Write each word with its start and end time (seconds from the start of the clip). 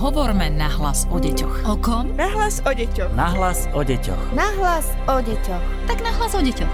Hovorme 0.00 0.48
nahlas 0.48 1.04
o 1.12 1.20
deťoch. 1.20 1.68
O 1.68 1.76
kom? 1.76 2.16
Nahlas 2.16 2.64
o 2.64 2.72
deťoch. 2.72 3.12
Nahlas 3.12 3.68
o 3.76 3.84
deťoch. 3.84 4.32
Nahlas 4.32 4.88
o 5.04 5.20
deťoch. 5.20 5.64
Tak 5.92 6.00
nahlas 6.00 6.32
o 6.32 6.40
deťoch. 6.40 6.72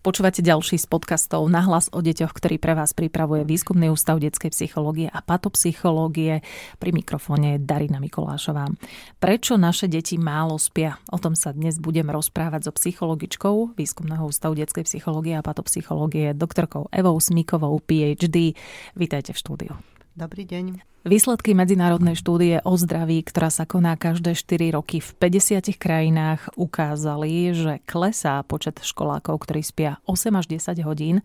Počúvate 0.00 0.40
ďalší 0.40 0.80
z 0.80 0.88
podcastov 0.88 1.44
Nahlas 1.52 1.92
o 1.92 2.00
deťoch, 2.00 2.32
ktorý 2.32 2.56
pre 2.56 2.72
vás 2.72 2.96
pripravuje 2.96 3.44
Výskumný 3.44 3.92
ústav 3.92 4.16
detskej 4.16 4.56
psychológie 4.56 5.12
a 5.12 5.20
patopsychológie. 5.20 6.40
Pri 6.80 6.90
mikrofóne 6.96 7.60
je 7.60 7.68
Darina 7.68 8.00
Mikolášová. 8.00 8.72
Prečo 9.20 9.60
naše 9.60 9.84
deti 9.84 10.16
málo 10.16 10.56
spia? 10.56 10.96
O 11.12 11.20
tom 11.20 11.36
sa 11.36 11.52
dnes 11.52 11.76
budem 11.76 12.08
rozprávať 12.08 12.64
so 12.64 12.72
psychologičkou 12.72 13.76
Výskumného 13.76 14.24
ústavu 14.24 14.56
detskej 14.56 14.88
psychológie 14.88 15.36
a 15.36 15.44
patopsychológie, 15.44 16.32
doktorkou 16.32 16.88
Evou 16.88 17.20
Smikovou, 17.20 17.76
PhD. 17.84 18.56
Vítajte 18.96 19.36
v 19.36 19.40
štúdiu. 19.44 19.76
Dobrý 20.16 20.48
deň. 20.48 20.80
Výsledky 21.04 21.52
medzinárodnej 21.52 22.16
štúdie 22.16 22.64
o 22.64 22.72
zdraví, 22.80 23.20
ktorá 23.20 23.52
sa 23.52 23.68
koná 23.68 24.00
každé 24.00 24.32
4 24.32 24.72
roky 24.72 25.04
v 25.04 25.12
50 25.12 25.76
krajinách, 25.76 26.56
ukázali, 26.56 27.52
že 27.52 27.84
klesá 27.84 28.40
počet 28.40 28.80
školákov, 28.80 29.44
ktorí 29.44 29.60
spia 29.60 30.00
8 30.08 30.32
až 30.40 30.48
10 30.48 30.88
hodín. 30.88 31.20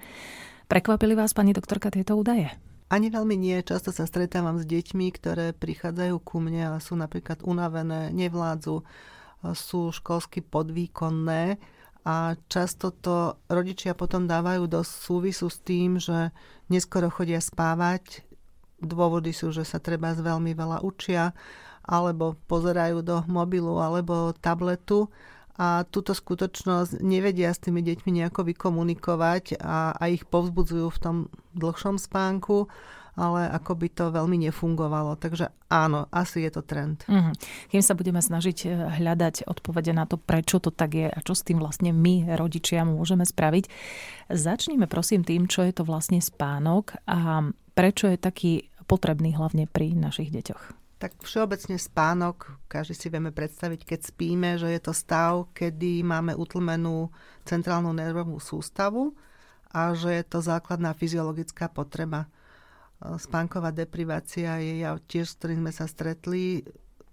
Prekvapili 0.68 1.16
vás, 1.16 1.32
pani 1.32 1.56
doktorka, 1.56 1.88
tieto 1.88 2.20
údaje? 2.20 2.52
Ani 2.92 3.08
veľmi 3.08 3.40
nie. 3.40 3.64
Často 3.64 3.96
sa 3.96 4.04
stretávam 4.04 4.60
s 4.60 4.68
deťmi, 4.68 5.08
ktoré 5.16 5.56
prichádzajú 5.56 6.20
ku 6.20 6.44
mne 6.44 6.76
a 6.76 6.84
sú 6.84 7.00
napríklad 7.00 7.48
unavené, 7.48 8.12
nevládzu, 8.12 8.84
sú 9.56 9.96
školsky 9.96 10.44
podvýkonné 10.44 11.56
a 12.04 12.36
často 12.52 12.92
to 12.92 13.40
rodičia 13.48 13.96
potom 13.96 14.28
dávajú 14.28 14.68
do 14.68 14.84
súvisu 14.84 15.48
s 15.48 15.64
tým, 15.64 15.96
že 15.96 16.36
neskoro 16.68 17.08
chodia 17.08 17.40
spávať, 17.40 18.28
Dôvody 18.82 19.32
sú, 19.32 19.54
že 19.54 19.64
sa 19.64 19.78
treba 19.78 20.12
veľmi 20.18 20.58
veľa 20.58 20.82
učia, 20.82 21.32
alebo 21.86 22.38
pozerajú 22.46 23.02
do 23.02 23.26
mobilu 23.26 23.82
alebo 23.82 24.34
tabletu 24.38 25.10
a 25.58 25.84
túto 25.90 26.16
skutočnosť 26.16 27.04
nevedia 27.04 27.52
s 27.54 27.62
tými 27.62 27.84
deťmi 27.86 28.22
nejako 28.22 28.50
vykomunikovať 28.50 29.62
a, 29.62 29.94
a 29.94 30.04
ich 30.10 30.26
povzbudzujú 30.26 30.88
v 30.90 31.02
tom 31.02 31.16
dlhšom 31.54 32.00
spánku, 32.00 32.66
ale 33.20 33.52
ako 33.52 33.76
by 33.76 33.88
to 33.92 34.06
veľmi 34.16 34.40
nefungovalo. 34.48 35.20
Takže 35.20 35.52
áno, 35.68 36.08
asi 36.10 36.48
je 36.48 36.52
to 36.56 36.64
trend. 36.64 37.04
Mm-hmm. 37.06 37.34
Kým 37.76 37.84
sa 37.84 37.94
budeme 37.94 38.24
snažiť 38.24 38.58
eh, 38.66 38.72
hľadať 39.04 39.46
odpovede 39.46 39.92
na 39.92 40.08
to, 40.08 40.16
prečo 40.16 40.64
to 40.64 40.72
tak 40.72 40.96
je 40.96 41.08
a 41.12 41.20
čo 41.20 41.36
s 41.36 41.44
tým 41.44 41.60
vlastne 41.60 41.92
my, 41.92 42.34
rodičia, 42.40 42.88
môžeme 42.88 43.28
spraviť, 43.28 43.68
začníme 44.32 44.88
prosím 44.88 45.28
tým, 45.28 45.52
čo 45.52 45.68
je 45.68 45.76
to 45.76 45.84
vlastne 45.84 46.24
spánok 46.24 46.96
a 47.06 47.52
prečo 47.76 48.08
je 48.08 48.18
taký 48.20 48.71
potrebný 48.92 49.40
hlavne 49.40 49.72
pri 49.72 49.96
našich 49.96 50.36
deťoch? 50.36 50.76
Tak 51.00 51.24
všeobecne 51.24 51.80
spánok, 51.80 52.62
každý 52.68 52.94
si 52.94 53.08
vieme 53.08 53.32
predstaviť, 53.32 53.88
keď 53.88 54.00
spíme, 54.12 54.50
že 54.60 54.70
je 54.70 54.82
to 54.84 54.94
stav, 54.94 55.50
kedy 55.56 56.04
máme 56.04 56.36
utlmenú 56.36 57.10
centrálnu 57.48 57.96
nervovú 57.96 58.38
sústavu 58.38 59.16
a 59.72 59.96
že 59.96 60.20
je 60.20 60.24
to 60.28 60.44
základná 60.44 60.92
fyziologická 60.94 61.72
potreba. 61.72 62.28
Spánková 63.02 63.74
deprivácia 63.74 64.62
je 64.62 64.86
ja 64.86 64.94
tiež, 64.94 65.26
s 65.26 65.38
ktorým 65.42 65.66
sme 65.66 65.74
sa 65.74 65.90
stretli, 65.90 66.62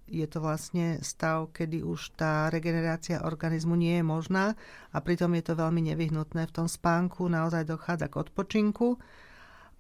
je 0.09 0.27
to 0.29 0.41
vlastne 0.41 1.01
stav, 1.05 1.53
kedy 1.53 1.85
už 1.85 2.17
tá 2.17 2.49
regenerácia 2.49 3.25
organizmu 3.25 3.77
nie 3.77 4.01
je 4.01 4.05
možná 4.05 4.57
a 4.93 4.99
pritom 5.01 5.33
je 5.37 5.45
to 5.49 5.57
veľmi 5.57 5.93
nevyhnutné. 5.93 6.49
V 6.49 6.57
tom 6.65 6.69
spánku 6.69 7.29
naozaj 7.29 7.69
dochádza 7.69 8.09
k 8.09 8.21
odpočinku 8.21 8.97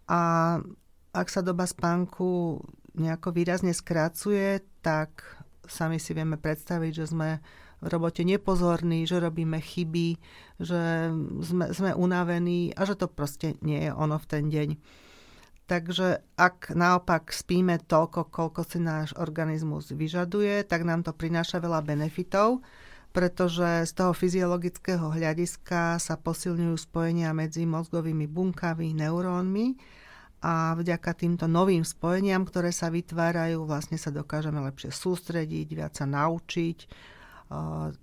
a 0.08 0.20
ak 1.12 1.26
sa 1.32 1.40
doba 1.40 1.64
spánku 1.64 2.60
nejako 2.98 3.32
výrazne 3.32 3.72
skracuje, 3.72 4.60
tak 4.82 5.24
sami 5.64 6.00
si 6.00 6.12
vieme 6.16 6.40
predstaviť, 6.40 6.92
že 6.92 7.06
sme 7.08 7.28
v 7.78 7.86
robote 7.86 8.26
nepozorní, 8.26 9.06
že 9.06 9.22
robíme 9.22 9.62
chyby, 9.62 10.18
že 10.58 11.14
sme, 11.46 11.70
sme 11.70 11.90
unavení 11.94 12.74
a 12.74 12.82
že 12.82 12.98
to 12.98 13.06
proste 13.06 13.54
nie 13.62 13.86
je 13.86 13.92
ono 13.94 14.18
v 14.18 14.26
ten 14.26 14.44
deň. 14.50 14.68
Takže 15.68 16.24
ak 16.40 16.72
naopak 16.72 17.28
spíme 17.28 17.78
toľko, 17.84 18.32
koľko 18.32 18.64
si 18.64 18.80
náš 18.80 19.12
organizmus 19.20 19.92
vyžaduje, 19.92 20.64
tak 20.64 20.82
nám 20.82 21.04
to 21.04 21.12
prináša 21.12 21.60
veľa 21.60 21.84
benefitov, 21.84 22.64
pretože 23.12 23.84
z 23.84 23.92
toho 23.92 24.16
fyziologického 24.16 25.12
hľadiska 25.12 26.00
sa 26.00 26.14
posilňujú 26.16 26.72
spojenia 26.72 27.36
medzi 27.36 27.68
mozgovými 27.68 28.24
bunkami, 28.26 28.96
neurónmi 28.96 29.66
a 30.38 30.78
vďaka 30.78 31.18
týmto 31.18 31.50
novým 31.50 31.82
spojeniam, 31.82 32.46
ktoré 32.46 32.70
sa 32.70 32.88
vytvárajú, 32.88 33.66
vlastne 33.66 33.98
sa 33.98 34.14
dokážeme 34.14 34.62
lepšie 34.62 34.94
sústrediť, 34.94 35.68
viac 35.74 35.98
sa 35.98 36.06
naučiť, 36.06 36.78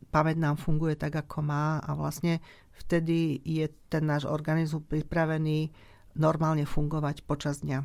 pamäť 0.09 0.38
nám 0.41 0.59
funguje 0.59 1.00
tak, 1.00 1.16
ako 1.16 1.45
má 1.45 1.79
a 1.79 1.95
vlastne 1.95 2.44
vtedy 2.75 3.40
je 3.45 3.69
ten 3.88 4.03
náš 4.03 4.28
organizmus 4.28 4.84
pripravený 4.84 5.72
normálne 6.15 6.63
fungovať 6.63 7.21
počas 7.27 7.61
dňa. 7.61 7.83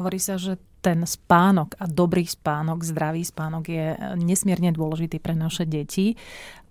Hovorí 0.00 0.18
sa, 0.18 0.40
že 0.40 0.56
ten 0.80 1.02
spánok 1.04 1.74
a 1.78 1.84
dobrý 1.90 2.24
spánok, 2.24 2.86
zdravý 2.86 3.26
spánok 3.26 3.64
je 3.68 3.86
nesmierne 4.18 4.70
dôležitý 4.72 5.18
pre 5.18 5.34
naše 5.34 5.66
deti. 5.66 6.14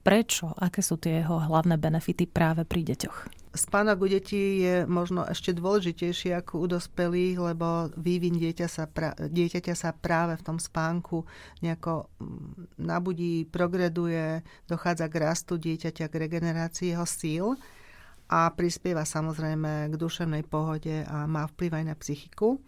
Prečo? 0.01 0.55
Aké 0.55 0.79
sú 0.79 0.95
tie 0.95 1.19
jeho 1.19 1.35
hlavné 1.35 1.75
benefity 1.75 2.23
práve 2.23 2.63
pri 2.63 2.87
deťoch? 2.87 3.27
Spánok 3.57 4.05
u 4.05 4.07
detí 4.07 4.63
je 4.63 4.85
možno 4.85 5.25
ešte 5.25 5.51
dôležitejší 5.51 6.31
ako 6.37 6.63
u 6.63 6.65
dospelých, 6.77 7.35
lebo 7.41 7.89
vývin 7.97 8.37
dieťa 8.37 8.67
sa 8.69 8.85
pra- 8.87 9.17
dieťaťa 9.17 9.73
sa 9.73 9.91
práve 9.91 10.37
v 10.37 10.45
tom 10.45 10.57
spánku 10.61 11.25
nejako 11.65 12.07
mm, 12.21 12.79
nabudí, 12.79 13.49
progreduje, 13.49 14.45
dochádza 14.69 15.09
k 15.09 15.15
rastu 15.19 15.57
dieťaťa, 15.57 16.05
k 16.07 16.19
regenerácii 16.21 16.93
jeho 16.93 17.07
síl 17.09 17.45
a 18.27 18.51
prispieva 18.51 19.07
samozrejme 19.07 19.91
k 19.91 19.93
duševnej 19.95 20.43
pohode 20.43 21.03
a 21.07 21.23
má 21.25 21.47
vplyv 21.47 21.71
aj 21.79 21.85
na 21.87 21.95
psychiku. 21.95 22.59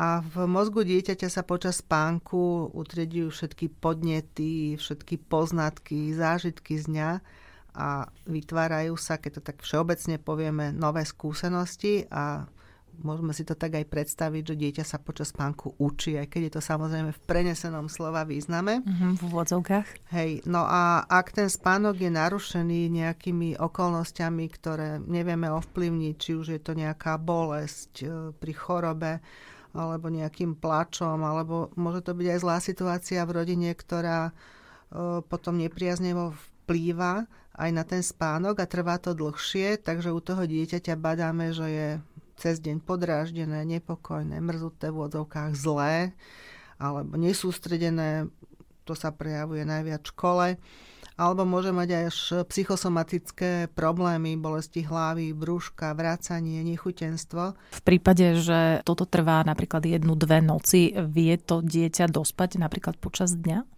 A 0.00 0.22
v 0.22 0.46
mozgu 0.46 0.86
dieťaťa 0.86 1.28
sa 1.28 1.42
počas 1.44 1.82
spánku 1.84 2.72
utriedujú 2.72 3.28
všetky 3.34 3.68
podnety, 3.82 4.78
všetky 4.78 5.20
poznatky, 5.28 6.14
zážitky 6.16 6.78
z 6.80 6.84
dňa 6.88 7.10
a 7.74 8.08
vytvárajú 8.26 8.94
sa, 8.96 9.18
keď 9.18 9.30
to 9.38 9.42
tak 9.44 9.58
všeobecne 9.60 10.16
povieme, 10.22 10.72
nové 10.72 11.04
skúsenosti 11.04 12.06
a 12.10 12.46
môžeme 12.98 13.30
si 13.30 13.46
to 13.46 13.54
tak 13.54 13.78
aj 13.78 13.86
predstaviť, 13.86 14.42
že 14.52 14.54
dieťa 14.58 14.84
sa 14.84 14.98
počas 14.98 15.30
spánku 15.30 15.78
učí, 15.78 16.18
aj 16.18 16.26
keď 16.26 16.40
je 16.46 16.52
to 16.58 16.62
samozrejme 16.62 17.10
v 17.14 17.24
prenesenom 17.24 17.86
slova 17.86 18.26
význame. 18.26 18.82
Uh-huh, 18.82 19.14
v 19.16 19.22
úvodzovkách. 19.30 20.10
Hej, 20.10 20.42
no 20.50 20.66
a 20.66 21.06
ak 21.06 21.32
ten 21.32 21.48
spánok 21.48 21.96
je 22.02 22.10
narušený 22.10 22.90
nejakými 22.90 23.56
okolnostiami, 23.56 24.44
ktoré 24.50 24.98
nevieme 24.98 25.48
ovplyvniť, 25.48 26.14
či 26.18 26.30
už 26.34 26.46
je 26.56 26.60
to 26.60 26.74
nejaká 26.74 27.16
bolesť 27.16 27.92
e, 28.02 28.06
pri 28.34 28.52
chorobe, 28.52 29.12
alebo 29.70 30.10
nejakým 30.10 30.58
plačom, 30.58 31.22
alebo 31.22 31.70
môže 31.78 32.02
to 32.02 32.12
byť 32.14 32.26
aj 32.26 32.38
zlá 32.42 32.58
situácia 32.58 33.22
v 33.22 33.34
rodine, 33.42 33.70
ktorá 33.70 34.30
e, 34.30 34.32
potom 35.22 35.54
nepriaznevo 35.54 36.34
vplýva 36.34 37.30
aj 37.60 37.70
na 37.76 37.84
ten 37.84 38.00
spánok 38.00 38.62
a 38.62 38.70
trvá 38.70 38.96
to 38.96 39.12
dlhšie, 39.12 39.84
takže 39.84 40.14
u 40.14 40.20
toho 40.22 40.48
dieťaťa 40.48 40.96
badáme, 40.96 41.52
že 41.52 41.66
je 41.68 41.88
cez 42.40 42.56
deň 42.64 42.80
podráždené, 42.80 43.68
nepokojné, 43.68 44.40
mrzuté 44.40 44.88
v 44.88 45.04
odzovkách 45.04 45.52
zlé 45.52 46.16
alebo 46.80 47.20
nesústredené, 47.20 48.32
to 48.88 48.96
sa 48.96 49.12
prejavuje 49.12 49.68
najviac 49.68 50.00
v 50.00 50.12
škole, 50.16 50.46
alebo 51.20 51.44
môže 51.44 51.68
mať 51.68 52.08
až 52.08 52.16
psychosomatické 52.48 53.68
problémy, 53.76 54.40
bolesti 54.40 54.80
hlavy, 54.80 55.36
brúška, 55.36 55.92
vracanie, 55.92 56.64
nechutenstvo. 56.64 57.52
V 57.76 57.82
prípade, 57.84 58.40
že 58.40 58.80
toto 58.88 59.04
trvá 59.04 59.44
napríklad 59.44 59.84
jednu, 59.84 60.16
dve 60.16 60.40
noci, 60.40 60.96
vie 60.96 61.36
to 61.36 61.60
dieťa 61.60 62.08
dospať 62.08 62.56
napríklad 62.56 62.96
počas 62.96 63.36
dňa? 63.36 63.68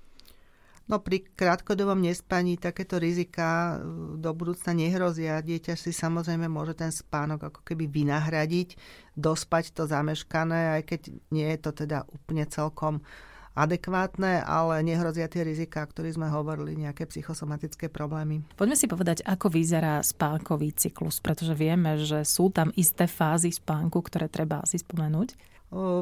No 0.91 0.99
pri 0.99 1.23
krátkodobom 1.23 2.03
nespaní 2.03 2.59
takéto 2.59 2.99
rizika 2.99 3.79
e, 3.79 4.19
do 4.19 4.31
budúcna 4.35 4.75
nehrozia. 4.75 5.39
Dieťa 5.39 5.79
si 5.79 5.95
samozrejme 5.95 6.51
môže 6.51 6.75
ten 6.75 6.91
spánok 6.91 7.55
ako 7.55 7.61
keby 7.63 7.87
vynahradiť, 7.87 8.75
dospať 9.15 9.73
to 9.79 9.87
zameškané, 9.87 10.81
aj 10.81 10.83
keď 10.87 11.01
nie 11.31 11.47
je 11.55 11.59
to 11.63 11.71
teda 11.87 12.03
úplne 12.11 12.45
celkom 12.51 13.01
adekvátne, 13.53 14.41
ale 14.45 14.81
nehrozia 14.81 15.29
tie 15.29 15.45
rizika, 15.45 15.85
o 15.85 15.91
ktorých 15.91 16.17
sme 16.17 16.29
hovorili, 16.33 16.77
nejaké 16.77 17.05
psychosomatické 17.05 17.93
problémy. 17.93 18.41
Poďme 18.57 18.77
si 18.77 18.89
povedať, 18.89 19.21
ako 19.29 19.53
vyzerá 19.53 20.01
spánkový 20.01 20.73
cyklus, 20.73 21.21
pretože 21.21 21.53
vieme, 21.53 22.01
že 22.01 22.25
sú 22.25 22.49
tam 22.49 22.73
isté 22.77 23.05
fázy 23.05 23.53
spánku, 23.53 24.01
ktoré 24.01 24.33
treba 24.33 24.65
asi 24.65 24.81
spomenúť. 24.81 25.37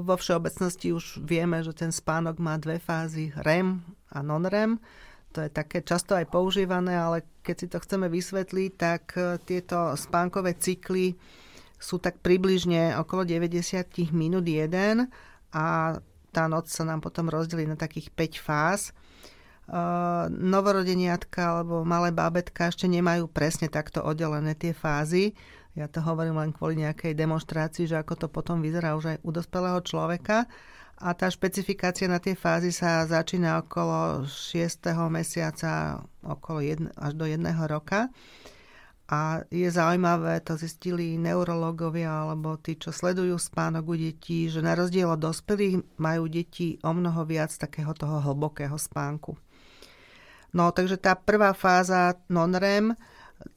Vo 0.03 0.15
všeobecnosti 0.19 0.91
už 0.91 1.23
vieme, 1.23 1.63
že 1.63 1.71
ten 1.71 1.95
spánok 1.95 2.43
má 2.43 2.59
dve 2.59 2.83
fázy, 2.83 3.31
REM 3.39 3.79
a 4.11 4.19
non-REM. 4.19 4.83
To 5.31 5.47
je 5.47 5.51
také 5.51 5.87
často 5.87 6.19
aj 6.19 6.27
používané, 6.27 6.99
ale 6.99 7.23
keď 7.47 7.57
si 7.57 7.67
to 7.71 7.79
chceme 7.79 8.11
vysvetliť, 8.11 8.71
tak 8.75 9.15
e, 9.15 9.39
tieto 9.47 9.95
spánkové 9.95 10.59
cykly 10.59 11.15
sú 11.79 12.03
tak 12.03 12.19
približne 12.19 12.99
okolo 12.99 13.23
90 13.23 14.11
minút 14.11 14.43
jeden 14.43 15.07
a 15.55 15.95
tá 16.31 16.47
noc 16.47 16.71
sa 16.71 16.87
nám 16.87 17.03
potom 17.03 17.27
rozdelí 17.27 17.67
na 17.67 17.75
takých 17.77 18.11
5 18.15 18.41
fáz. 18.41 18.81
Uh, 19.71 20.27
novorodeniatka 20.35 21.39
alebo 21.63 21.87
malé 21.87 22.11
bábetka 22.11 22.75
ešte 22.75 22.91
nemajú 22.91 23.31
presne 23.31 23.71
takto 23.71 24.03
oddelené 24.03 24.59
tie 24.59 24.75
fázy. 24.75 25.31
Ja 25.79 25.87
to 25.87 26.03
hovorím 26.03 26.43
len 26.43 26.51
kvôli 26.51 26.83
nejakej 26.83 27.15
demonstrácii, 27.15 27.87
že 27.87 27.95
ako 27.95 28.27
to 28.27 28.27
potom 28.27 28.59
vyzerá 28.59 28.99
už 28.99 29.15
aj 29.15 29.19
u 29.23 29.31
dospelého 29.31 29.79
človeka. 29.87 30.51
A 31.01 31.17
tá 31.17 31.31
špecifikácia 31.31 32.11
na 32.11 32.19
tie 32.21 32.35
fázy 32.37 32.75
sa 32.75 33.07
začína 33.07 33.63
okolo 33.65 34.27
6. 34.27 34.91
mesiaca, 35.09 36.03
okolo 36.21 36.61
1, 36.61 36.93
až 36.99 37.13
do 37.15 37.25
1 37.25 37.41
roka. 37.71 38.11
A 39.11 39.43
je 39.51 39.67
zaujímavé, 39.67 40.39
to 40.39 40.55
zistili 40.55 41.19
neurologovia 41.19 42.31
alebo 42.31 42.55
tí, 42.55 42.79
čo 42.79 42.95
sledujú 42.95 43.43
spánok 43.43 43.85
u 43.91 43.95
detí, 43.99 44.47
že 44.47 44.63
na 44.63 44.79
rozdiel 44.79 45.11
od 45.11 45.19
dospelých 45.19 45.99
majú 45.99 46.31
deti 46.31 46.79
o 46.87 46.95
mnoho 46.95 47.27
viac 47.27 47.51
takého 47.51 47.91
toho 47.91 48.23
hlbokého 48.23 48.79
spánku. 48.79 49.35
No, 50.55 50.71
takže 50.71 50.95
tá 50.95 51.19
prvá 51.19 51.51
fáza 51.59 52.23
non-REM, 52.31 52.95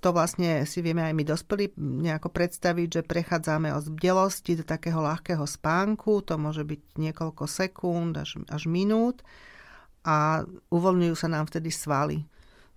to 0.02 0.10
vlastne 0.10 0.66
si 0.66 0.82
vieme 0.82 1.06
aj 1.06 1.14
my 1.14 1.24
dospelí 1.26 1.78
nejako 1.78 2.34
predstaviť, 2.34 2.88
že 2.90 3.02
prechádzame 3.06 3.70
od 3.78 3.94
bdelosti 3.94 4.58
do 4.58 4.66
takého 4.66 5.06
ľahkého 5.06 5.46
spánku, 5.46 6.26
to 6.26 6.34
môže 6.42 6.66
byť 6.66 6.98
niekoľko 6.98 7.46
sekúnd 7.46 8.18
až, 8.18 8.42
až 8.50 8.66
minút 8.66 9.22
a 10.02 10.50
uvoľňujú 10.74 11.14
sa 11.14 11.30
nám 11.30 11.46
vtedy 11.46 11.70
svaly 11.70 12.26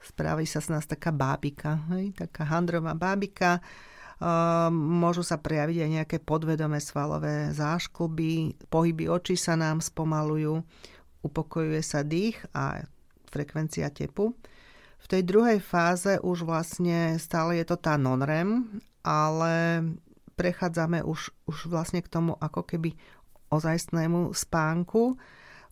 spraví 0.06 0.46
sa 0.46 0.62
z 0.62 0.70
nás 0.70 0.86
taká 0.86 1.10
bábika, 1.10 1.82
hej? 1.90 2.14
taká 2.14 2.46
handrová 2.46 2.94
bábika. 2.94 3.58
Môžu 4.72 5.20
sa 5.20 5.36
prejaviť 5.36 5.78
aj 5.82 5.90
nejaké 5.92 6.16
podvedomé 6.24 6.80
svalové 6.80 7.52
záškluby, 7.52 8.64
pohyby 8.72 9.12
očí 9.12 9.36
sa 9.36 9.60
nám 9.60 9.84
spomalujú, 9.84 10.64
upokojuje 11.20 11.82
sa 11.84 12.00
dých 12.00 12.40
a 12.56 12.80
frekvencia 13.28 13.92
tepu. 13.92 14.32
V 14.96 15.06
tej 15.06 15.22
druhej 15.28 15.60
fáze 15.60 16.16
už 16.24 16.48
vlastne 16.48 17.20
stále 17.20 17.60
je 17.60 17.68
to 17.68 17.76
tá 17.76 18.00
non-REM, 18.00 18.80
ale 19.04 19.84
prechádzame 20.34 21.04
už, 21.04 21.30
už 21.44 21.68
vlastne 21.68 22.00
k 22.00 22.08
tomu 22.08 22.40
ako 22.40 22.64
keby 22.64 22.96
ozajstnému 23.52 24.32
spánku. 24.32 25.20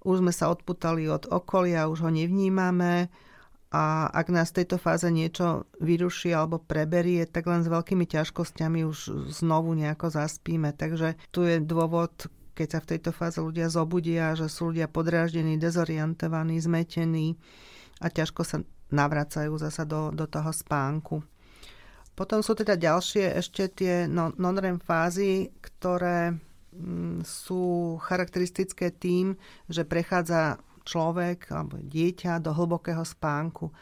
Už 0.04 0.20
sme 0.20 0.36
sa 0.36 0.52
odputali 0.52 1.08
od 1.08 1.24
okolia, 1.32 1.88
už 1.88 2.04
ho 2.04 2.10
nevnímame, 2.12 3.08
a 3.74 4.06
ak 4.06 4.30
nás 4.30 4.54
v 4.54 4.62
tejto 4.62 4.78
fáze 4.78 5.10
niečo 5.10 5.66
vyruší 5.82 6.30
alebo 6.30 6.62
preberie, 6.62 7.26
tak 7.26 7.50
len 7.50 7.66
s 7.66 7.68
veľkými 7.68 8.06
ťažkosťami 8.06 8.86
už 8.86 9.26
znovu 9.34 9.74
nejako 9.74 10.14
zaspíme. 10.14 10.70
Takže 10.70 11.18
tu 11.34 11.42
je 11.42 11.58
dôvod, 11.58 12.30
keď 12.54 12.68
sa 12.70 12.78
v 12.78 12.94
tejto 12.94 13.10
fáze 13.10 13.42
ľudia 13.42 13.66
zobudia, 13.66 14.38
že 14.38 14.46
sú 14.46 14.70
ľudia 14.70 14.86
podráždení, 14.86 15.58
dezorientovaní, 15.58 16.62
zmetení 16.62 17.34
a 17.98 18.06
ťažko 18.14 18.46
sa 18.46 18.62
navracajú 18.94 19.58
zasa 19.58 19.82
do, 19.82 20.14
do 20.14 20.30
toho 20.30 20.54
spánku. 20.54 21.26
Potom 22.14 22.46
sú 22.46 22.54
teda 22.54 22.78
ďalšie 22.78 23.42
ešte 23.42 23.66
tie 23.74 24.06
non-REM 24.06 24.78
fázy, 24.78 25.50
ktoré 25.58 26.30
mm, 26.70 27.26
sú 27.26 27.98
charakteristické 27.98 28.94
tým, 28.94 29.34
že 29.66 29.82
prechádza 29.82 30.62
človek 30.84 31.50
alebo 31.50 31.80
dieťa 31.80 32.38
do 32.38 32.52
hlbokého 32.52 33.02
spánku. 33.02 33.72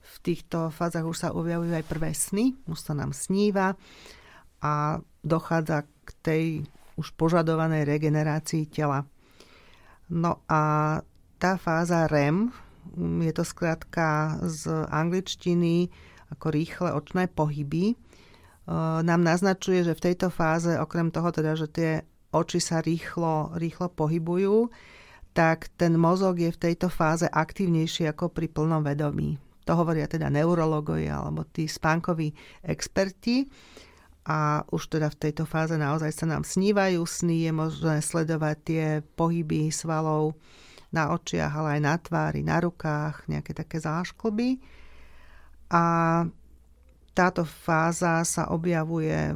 V 0.00 0.14
týchto 0.24 0.72
fázach 0.72 1.04
už 1.04 1.16
sa 1.16 1.28
objavujú 1.36 1.72
aj 1.76 1.84
prvé 1.88 2.12
sny, 2.16 2.56
už 2.68 2.78
sa 2.78 2.92
nám 2.96 3.12
sníva 3.12 3.76
a 4.60 5.00
dochádza 5.24 5.84
k 6.04 6.10
tej 6.20 6.44
už 6.96 7.16
požadovanej 7.16 7.88
regenerácii 7.88 8.68
tela. 8.68 9.08
No 10.12 10.44
a 10.48 10.60
tá 11.40 11.56
fáza 11.56 12.04
REM, 12.10 12.52
je 13.24 13.32
to 13.32 13.44
skrátka 13.44 14.36
z 14.44 14.68
angličtiny 14.92 15.88
ako 16.30 16.46
rýchle 16.52 16.88
očné 16.94 17.26
pohyby, 17.26 17.92
e, 17.92 17.94
nám 19.02 19.22
naznačuje, 19.24 19.82
že 19.82 19.96
v 19.98 20.04
tejto 20.10 20.28
fáze, 20.30 20.70
okrem 20.78 21.10
toho 21.10 21.30
teda, 21.34 21.58
že 21.58 21.66
tie 21.66 21.90
oči 22.30 22.62
sa 22.62 22.78
rýchlo, 22.78 23.58
rýchlo 23.58 23.90
pohybujú, 23.90 24.70
tak 25.30 25.70
ten 25.78 25.94
mozog 25.94 26.38
je 26.42 26.50
v 26.50 26.62
tejto 26.70 26.90
fáze 26.90 27.26
aktívnejší 27.26 28.10
ako 28.10 28.34
pri 28.34 28.50
plnom 28.50 28.82
vedomí. 28.82 29.38
To 29.68 29.78
hovoria 29.78 30.10
teda 30.10 30.26
neurologovia 30.32 31.22
alebo 31.22 31.46
tí 31.46 31.70
spánkoví 31.70 32.34
experti. 32.66 33.46
A 34.26 34.62
už 34.68 34.92
teda 34.98 35.08
v 35.08 35.16
tejto 35.16 35.48
fáze 35.48 35.74
naozaj 35.74 36.12
sa 36.12 36.26
nám 36.28 36.44
snívajú 36.44 37.02
sny, 37.02 37.48
je 37.48 37.52
možné 37.56 37.98
sledovať 38.04 38.56
tie 38.62 38.84
pohyby 39.16 39.72
svalov 39.72 40.36
na 40.92 41.14
očiach, 41.14 41.50
ale 41.54 41.78
aj 41.78 41.80
na 41.80 41.94
tvári, 41.96 42.40
na 42.44 42.58
rukách, 42.60 43.26
nejaké 43.30 43.56
také 43.56 43.80
zášklby. 43.80 44.60
A 45.70 45.84
táto 47.14 47.46
fáza 47.46 48.22
sa 48.26 48.50
objavuje 48.50 49.34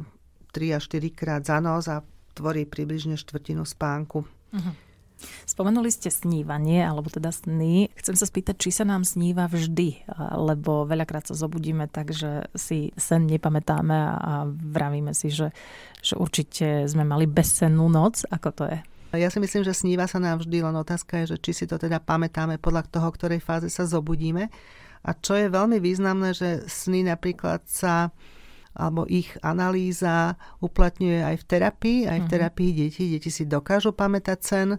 3 0.51 0.77
až 0.79 0.83
4 0.91 1.11
krát 1.11 1.41
za 1.43 1.59
noc 1.59 1.87
a 1.91 2.03
tvorí 2.35 2.67
približne 2.67 3.15
štvrtinu 3.15 3.63
spánku. 3.63 4.23
Uh-huh. 4.23 4.73
Spomenuli 5.45 5.89
ste 5.91 6.09
snívanie, 6.09 6.81
alebo 6.83 7.11
teda 7.11 7.29
sny. 7.29 7.91
Chcem 7.97 8.15
sa 8.15 8.25
spýtať, 8.25 8.55
či 8.57 8.69
sa 8.71 8.83
nám 8.87 9.03
sníva 9.03 9.45
vždy, 9.45 10.05
lebo 10.35 10.85
veľakrát 10.85 11.29
sa 11.29 11.35
zobudíme 11.35 11.87
tak, 11.89 12.11
že 12.11 12.49
si 12.57 12.95
sen 12.95 13.27
nepamätáme 13.29 13.97
a 14.15 14.45
vravíme 14.49 15.11
si, 15.11 15.29
že, 15.31 15.53
že 16.01 16.17
určite 16.17 16.85
sme 16.85 17.03
mali 17.07 17.25
bezsennú 17.29 17.87
noc. 17.91 18.25
Ako 18.29 18.49
to 18.51 18.63
je? 18.69 18.79
Ja 19.15 19.31
si 19.31 19.39
myslím, 19.39 19.63
že 19.63 19.71
sníva 19.71 20.11
sa 20.11 20.19
nám 20.19 20.43
vždy, 20.43 20.59
len 20.59 20.75
otázka 20.75 21.23
je, 21.23 21.35
že 21.35 21.37
či 21.39 21.51
si 21.55 21.65
to 21.65 21.79
teda 21.79 22.03
pamätáme 22.03 22.59
podľa 22.59 22.91
toho, 22.91 23.07
ktorej 23.15 23.39
fáze 23.39 23.71
sa 23.71 23.87
zobudíme. 23.87 24.51
A 25.05 25.09
čo 25.15 25.37
je 25.37 25.53
veľmi 25.53 25.79
významné, 25.79 26.33
že 26.35 26.65
sny 26.67 27.07
napríklad 27.07 27.63
sa 27.69 28.11
alebo 28.75 29.07
ich 29.07 29.31
analýza 29.39 30.35
uplatňuje 30.59 31.23
aj 31.23 31.35
v 31.39 31.45
terapii, 31.47 31.99
aj 32.11 32.19
v 32.19 32.27
mhm. 32.27 32.31
terapii 32.35 32.71
detí. 32.75 33.03
Deti 33.07 33.31
si 33.31 33.47
dokážu 33.47 33.95
pamätať 33.95 34.39
sen 34.43 34.69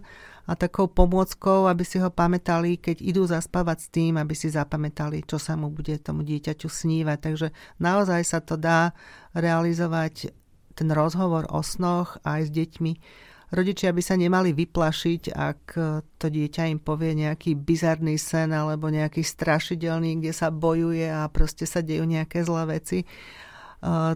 a 0.47 0.55
takou 0.55 0.87
pomôckou, 0.87 1.67
aby 1.67 1.83
si 1.83 1.99
ho 1.99 2.07
pamätali, 2.07 2.79
keď 2.79 3.03
idú 3.03 3.27
zaspávať 3.27 3.77
s 3.83 3.87
tým, 3.91 4.15
aby 4.15 4.31
si 4.31 4.47
zapamätali, 4.47 5.27
čo 5.27 5.35
sa 5.35 5.59
mu 5.59 5.67
bude 5.67 5.99
tomu 5.99 6.23
dieťaťu 6.23 6.71
snívať. 6.71 7.17
Takže 7.19 7.47
naozaj 7.83 8.21
sa 8.23 8.39
to 8.39 8.55
dá 8.55 8.95
realizovať 9.35 10.31
ten 10.71 10.87
rozhovor 10.87 11.51
o 11.51 11.59
snoch 11.59 12.15
aj 12.23 12.47
s 12.47 12.49
deťmi. 12.55 12.93
Rodičia 13.47 13.95
by 13.95 14.03
sa 14.03 14.19
nemali 14.19 14.51
vyplašiť, 14.51 15.31
ak 15.31 15.61
to 16.19 16.27
dieťa 16.27 16.67
im 16.67 16.83
povie 16.83 17.15
nejaký 17.15 17.55
bizarný 17.55 18.19
sen 18.19 18.51
alebo 18.51 18.91
nejaký 18.91 19.23
strašidelný, 19.23 20.19
kde 20.19 20.35
sa 20.35 20.51
bojuje 20.51 21.07
a 21.07 21.27
proste 21.31 21.63
sa 21.63 21.79
dejú 21.79 22.03
nejaké 22.03 22.43
zlé 22.43 22.79
veci 22.79 23.07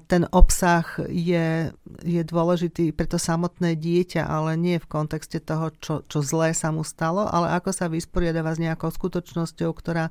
ten 0.09 0.25
obsah 0.33 0.83
je, 1.05 1.69
je 2.01 2.21
dôležitý 2.25 2.89
pre 2.97 3.05
to 3.05 3.21
samotné 3.21 3.77
dieťa, 3.77 4.25
ale 4.25 4.57
nie 4.57 4.81
v 4.81 4.89
kontexte 4.89 5.37
toho, 5.37 5.69
čo, 5.77 6.01
čo 6.09 6.25
zlé 6.25 6.57
sa 6.57 6.73
mu 6.73 6.81
stalo, 6.81 7.29
ale 7.29 7.53
ako 7.53 7.69
sa 7.69 7.85
vysporiadáva 7.85 8.57
s 8.57 8.63
nejakou 8.63 8.89
skutočnosťou, 8.89 9.69
ktorá 9.69 10.09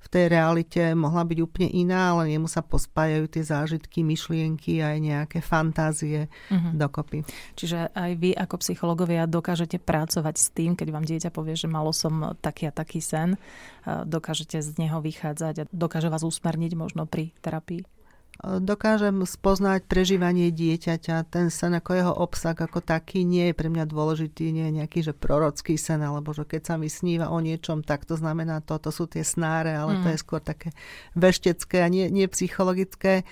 v 0.00 0.08
tej 0.08 0.24
realite 0.32 0.82
mohla 0.96 1.28
byť 1.28 1.38
úplne 1.44 1.68
iná, 1.76 2.16
ale 2.16 2.32
jemu 2.32 2.48
sa 2.48 2.64
pospájajú 2.64 3.26
tie 3.28 3.44
zážitky, 3.44 4.00
myšlienky 4.00 4.80
aj 4.80 4.96
nejaké 5.02 5.38
fantázie 5.44 6.32
uh-huh. 6.48 6.72
dokopy. 6.72 7.26
Čiže 7.52 7.90
aj 7.92 8.12
vy 8.16 8.32
ako 8.32 8.64
psychológovia 8.64 9.28
dokážete 9.28 9.76
pracovať 9.76 10.34
s 10.40 10.48
tým, 10.56 10.72
keď 10.72 10.88
vám 10.88 11.04
dieťa 11.04 11.34
povie, 11.34 11.52
že 11.58 11.68
malo 11.68 11.90
som 11.92 12.38
taký 12.38 12.70
a 12.70 12.72
taký 12.72 13.02
sen, 13.04 13.36
dokážete 13.84 14.62
z 14.62 14.72
neho 14.78 15.04
vychádzať 15.04 15.54
a 15.64 15.68
dokáže 15.68 16.08
vás 16.08 16.24
usmerniť 16.24 16.72
možno 16.78 17.04
pri 17.04 17.34
terapii? 17.44 17.95
Dokážem 18.44 19.24
spoznať 19.24 19.88
prežívanie 19.88 20.52
dieťaťa, 20.52 21.24
ten 21.32 21.48
sen 21.48 21.72
ako 21.72 21.90
jeho 21.96 22.12
obsah 22.12 22.52
ako 22.52 22.84
taký 22.84 23.24
nie 23.24 23.50
je 23.50 23.54
pre 23.56 23.72
mňa 23.72 23.88
dôležitý, 23.88 24.52
nie 24.52 24.68
je 24.68 24.76
nejaký, 24.82 25.00
že 25.00 25.16
prorocký 25.16 25.80
sen, 25.80 26.04
alebo 26.04 26.36
že 26.36 26.44
keď 26.44 26.62
sa 26.62 26.74
mi 26.76 26.92
sníva 26.92 27.32
o 27.32 27.38
niečom, 27.40 27.80
tak 27.80 28.04
to 28.04 28.14
znamená 28.14 28.60
to, 28.60 28.76
to 28.76 28.92
sú 28.92 29.08
tie 29.08 29.24
snáre, 29.24 29.72
ale 29.72 29.98
mm. 29.98 30.00
to 30.04 30.08
je 30.12 30.18
skôr 30.20 30.40
také 30.44 30.76
veštecké 31.16 31.80
a 31.80 31.88
nie, 31.88 32.12
nie 32.12 32.28
psychologické, 32.28 33.24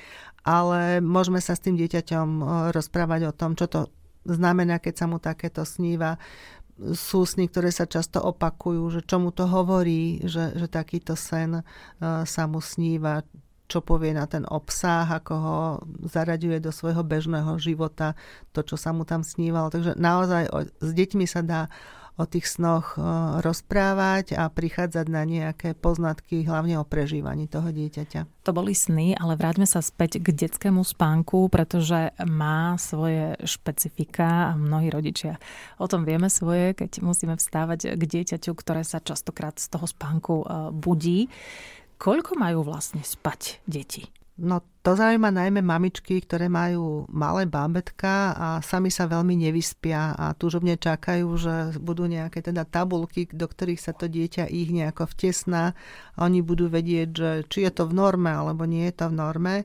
ale 0.45 1.05
môžeme 1.05 1.41
sa 1.41 1.53
s 1.57 1.65
tým 1.65 1.77
dieťaťom 1.77 2.29
e, 2.29 2.43
rozprávať 2.73 3.21
o 3.29 3.37
tom, 3.37 3.57
čo 3.57 3.69
to 3.69 3.93
znamená, 4.25 4.81
keď 4.81 5.05
sa 5.05 5.07
mu 5.07 5.21
takéto 5.21 5.63
sníva. 5.69 6.17
Sú 6.75 7.23
sny, 7.23 7.47
ktoré 7.47 7.71
sa 7.71 7.87
často 7.87 8.19
opakujú, 8.19 8.99
že 8.99 9.01
čo 9.07 9.23
mu 9.23 9.31
to 9.31 9.47
hovorí, 9.47 10.25
že, 10.27 10.59
že 10.59 10.67
takýto 10.67 11.15
sen 11.15 11.63
uh, 11.63 12.27
sa 12.27 12.51
mu 12.51 12.59
sníva, 12.59 13.23
čo 13.65 13.81
povie 13.81 14.13
na 14.13 14.29
ten 14.29 14.45
obsah, 14.45 15.09
ako 15.09 15.33
ho 15.35 15.59
zaraďuje 16.05 16.61
do 16.61 16.69
svojho 16.69 17.01
bežného 17.01 17.57
života, 17.57 18.13
to, 18.53 18.61
čo 18.61 18.77
sa 18.77 18.93
mu 18.93 19.09
tam 19.09 19.25
snívalo. 19.25 19.73
Takže 19.73 19.97
naozaj 19.97 20.53
s 20.81 20.91
deťmi 20.93 21.25
sa 21.25 21.41
dá 21.41 21.73
o 22.15 22.31
tých 22.31 22.47
snoch 22.47 22.95
rozprávať 23.43 24.39
a 24.39 24.47
prichádzať 24.47 25.07
na 25.11 25.27
nejaké 25.27 25.75
poznatky, 25.75 26.47
hlavne 26.47 26.79
o 26.79 26.87
prežívaní 26.87 27.51
toho 27.51 27.75
dieťaťa. 27.75 28.47
To 28.47 28.55
boli 28.55 28.71
sny, 28.71 29.19
ale 29.19 29.35
vráťme 29.35 29.67
sa 29.67 29.83
späť 29.83 30.23
k 30.23 30.31
detskému 30.31 30.87
spánku, 30.87 31.51
pretože 31.51 32.15
má 32.23 32.79
svoje 32.79 33.35
špecifika 33.43 34.55
a 34.55 34.61
mnohí 34.61 34.95
rodičia 34.95 35.43
o 35.83 35.91
tom 35.91 36.07
vieme 36.07 36.31
svoje, 36.31 36.79
keď 36.79 37.03
musíme 37.03 37.35
vstávať 37.35 37.99
k 37.99 38.03
dieťaťu, 38.07 38.55
ktoré 38.55 38.87
sa 38.87 39.03
častokrát 39.03 39.59
z 39.59 39.75
toho 39.75 39.91
spánku 39.91 40.47
budí. 40.71 41.27
Koľko 41.99 42.37
majú 42.37 42.67
vlastne 42.67 43.01
spať 43.01 43.65
deti? 43.65 44.11
No 44.35 44.67
to 44.83 44.99
zaujíma 44.99 45.31
najmä 45.31 45.63
mamičky, 45.63 46.19
ktoré 46.19 46.51
majú 46.51 47.07
malé 47.07 47.47
bábetka 47.47 48.35
a 48.35 48.49
sami 48.67 48.91
sa 48.91 49.07
veľmi 49.07 49.39
nevyspia 49.39 50.11
a 50.11 50.35
túžobne 50.35 50.75
čakajú, 50.75 51.29
že 51.39 51.79
budú 51.79 52.11
nejaké 52.11 52.43
teda 52.43 52.67
tabulky, 52.67 53.31
do 53.31 53.47
ktorých 53.47 53.79
sa 53.79 53.95
to 53.95 54.11
dieťa 54.11 54.51
ich 54.51 54.75
nejako 54.75 55.07
vtesná 55.07 55.79
a 56.19 56.27
oni 56.27 56.43
budú 56.43 56.67
vedieť, 56.67 57.09
že 57.15 57.31
či 57.47 57.63
je 57.63 57.71
to 57.71 57.87
v 57.87 57.95
norme 57.95 58.27
alebo 58.27 58.67
nie 58.67 58.91
je 58.91 58.95
to 58.99 59.07
v 59.07 59.15
norme. 59.15 59.57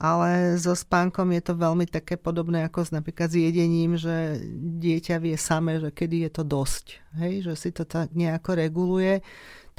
Ale 0.00 0.56
so 0.56 0.72
spánkom 0.72 1.28
je 1.36 1.42
to 1.44 1.60
veľmi 1.60 1.84
také 1.84 2.16
podobné 2.16 2.64
ako 2.64 2.88
s 2.88 2.90
napríklad 2.90 3.30
s 3.30 3.36
jedením, 3.36 4.00
že 4.00 4.40
dieťa 4.80 5.20
vie 5.20 5.36
same, 5.36 5.76
že 5.76 5.92
kedy 5.92 6.24
je 6.24 6.30
to 6.40 6.42
dosť. 6.42 6.98
Hej? 7.20 7.44
Že 7.44 7.52
si 7.54 7.70
to 7.70 7.84
tak 7.84 8.16
nejako 8.16 8.58
reguluje. 8.58 9.20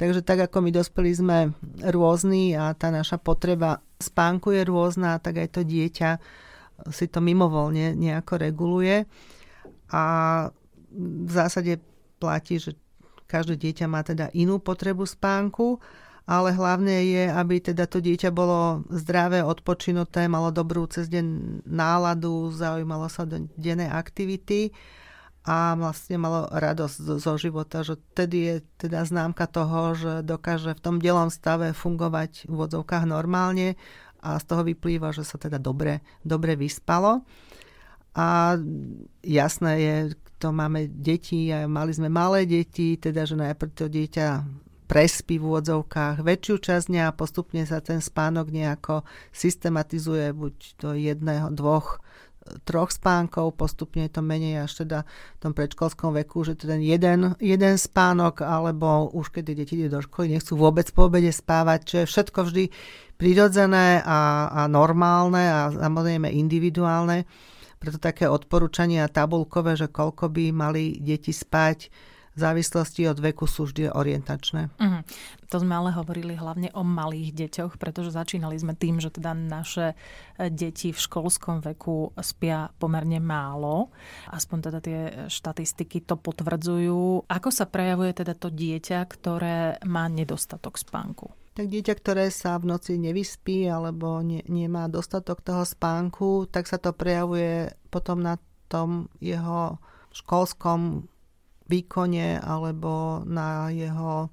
Takže 0.02 0.26
tak 0.26 0.50
ako 0.50 0.66
my 0.66 0.74
dospelí 0.74 1.14
sme 1.14 1.54
rôzni 1.78 2.58
a 2.58 2.74
tá 2.74 2.90
naša 2.90 3.22
potreba 3.22 3.78
spánku 4.02 4.50
je 4.50 4.66
rôzna, 4.66 5.22
tak 5.22 5.38
aj 5.38 5.54
to 5.54 5.62
dieťa 5.62 6.18
si 6.90 7.06
to 7.06 7.22
mimovolne 7.22 7.94
nejako 7.94 8.42
reguluje. 8.42 9.06
A 9.94 10.02
v 10.90 11.30
zásade 11.30 11.78
platí, 12.18 12.58
že 12.58 12.74
každé 13.30 13.54
dieťa 13.62 13.86
má 13.86 14.02
teda 14.02 14.26
inú 14.34 14.58
potrebu 14.58 15.06
spánku, 15.06 15.78
ale 16.26 16.50
hlavne 16.50 17.06
je, 17.06 17.30
aby 17.30 17.62
teda 17.62 17.86
to 17.86 18.02
dieťa 18.02 18.34
bolo 18.34 18.82
zdravé, 18.90 19.46
odpočinuté, 19.46 20.26
malo 20.26 20.50
dobrú 20.50 20.82
cez 20.90 21.06
deň 21.06 21.26
náladu, 21.62 22.50
zaujímalo 22.50 23.06
sa 23.06 23.22
do 23.22 23.46
dennej 23.54 23.86
aktivity 23.86 24.74
a 25.42 25.74
vlastne 25.74 26.22
malo 26.22 26.46
radosť 26.46 27.18
zo 27.18 27.34
života, 27.34 27.82
že 27.82 27.98
tedy 28.14 28.38
je 28.46 28.56
teda 28.78 29.02
známka 29.02 29.50
toho, 29.50 29.98
že 29.98 30.12
dokáže 30.22 30.78
v 30.78 30.82
tom 30.82 30.96
delom 31.02 31.34
stave 31.34 31.74
fungovať 31.74 32.46
v 32.46 32.54
vodzovkách 32.54 33.10
normálne 33.10 33.74
a 34.22 34.38
z 34.38 34.44
toho 34.46 34.62
vyplýva, 34.62 35.10
že 35.10 35.26
sa 35.26 35.42
teda 35.42 35.58
dobre, 35.58 35.98
dobre 36.22 36.54
vyspalo. 36.54 37.26
A 38.14 38.54
jasné 39.26 39.72
je, 39.82 39.96
to 40.38 40.54
máme 40.54 40.86
deti 40.86 41.50
a 41.50 41.66
mali 41.66 41.90
sme 41.90 42.06
malé 42.06 42.46
deti, 42.46 42.94
teda 42.94 43.26
že 43.26 43.34
najprv 43.34 43.70
to 43.74 43.90
dieťa 43.90 44.28
prespí 44.86 45.40
v 45.40 45.48
úvodzovkách 45.48 46.20
väčšiu 46.20 46.54
časť 46.60 46.86
dňa 46.92 47.02
a 47.08 47.16
postupne 47.16 47.64
sa 47.64 47.80
ten 47.80 48.04
spánok 48.04 48.52
nejako 48.52 49.02
systematizuje 49.32 50.30
buď 50.36 50.54
do 50.76 50.90
jedného, 50.92 51.48
dvoch 51.48 52.04
troch 52.66 52.90
spánkov, 52.90 53.54
postupne 53.54 54.06
je 54.06 54.12
to 54.18 54.22
menej 54.22 54.66
až 54.66 54.84
teda 54.84 54.98
v 55.06 55.38
tom 55.38 55.52
predškolskom 55.54 56.10
veku, 56.22 56.42
že 56.42 56.58
ten 56.58 56.82
jeden, 56.82 57.38
jeden 57.38 57.74
spánok, 57.78 58.42
alebo 58.42 59.10
už 59.14 59.30
keď 59.30 59.54
deti 59.54 59.78
idú 59.78 59.98
do 59.98 60.00
školy, 60.02 60.34
nechcú 60.34 60.58
vôbec 60.58 60.90
po 60.90 61.06
obede 61.06 61.30
spávať, 61.30 61.78
čo 61.86 61.94
je 62.02 62.10
všetko 62.10 62.40
vždy 62.50 62.64
prirodzené 63.14 64.02
a, 64.02 64.50
a 64.50 64.60
normálne 64.66 65.42
a 65.42 65.60
samozrejme 65.70 66.26
individuálne. 66.30 67.24
Preto 67.78 67.98
také 67.98 68.30
odporúčania 68.30 69.10
tabulkové, 69.10 69.74
že 69.74 69.90
koľko 69.90 70.30
by 70.30 70.54
mali 70.54 70.98
deti 71.02 71.34
spať, 71.34 71.90
v 72.32 72.38
závislosti 72.40 73.04
od 73.12 73.20
veku 73.20 73.44
sú 73.44 73.68
vždy 73.68 73.92
orientačné. 73.92 74.72
Mm. 74.80 75.04
To 75.52 75.56
sme 75.60 75.76
ale 75.76 75.92
hovorili 75.92 76.32
hlavne 76.32 76.72
o 76.72 76.80
malých 76.80 77.36
deťoch, 77.36 77.76
pretože 77.76 78.16
začínali 78.16 78.56
sme 78.56 78.72
tým, 78.72 79.04
že 79.04 79.12
teda 79.12 79.36
naše 79.36 79.92
e, 79.92 80.48
deti 80.48 80.96
v 80.96 80.98
školskom 80.98 81.60
veku 81.60 82.16
spia 82.24 82.72
pomerne 82.80 83.20
málo. 83.20 83.92
Aspoň 84.32 84.58
teda 84.64 84.78
tie 84.80 85.00
štatistiky 85.28 86.08
to 86.08 86.16
potvrdzujú. 86.16 87.28
Ako 87.28 87.48
sa 87.52 87.68
prejavuje 87.68 88.16
teda 88.16 88.32
to 88.32 88.48
dieťa, 88.48 89.04
ktoré 89.04 89.76
má 89.84 90.08
nedostatok 90.08 90.80
spánku? 90.80 91.36
tak 91.52 91.68
dieťa, 91.68 91.94
ktoré 92.00 92.32
sa 92.32 92.56
v 92.56 92.72
noci 92.72 92.96
nevyspí 92.96 93.68
alebo 93.68 94.24
ne, 94.24 94.40
nemá 94.48 94.88
dostatok 94.88 95.44
toho 95.44 95.68
spánku, 95.68 96.48
tak 96.48 96.64
sa 96.64 96.80
to 96.80 96.96
prejavuje 96.96 97.76
potom 97.92 98.24
na 98.24 98.40
tom 98.72 99.12
jeho 99.20 99.76
školskom 100.16 101.11
výkone 101.72 102.36
alebo 102.36 103.24
na 103.24 103.72
jeho 103.72 104.28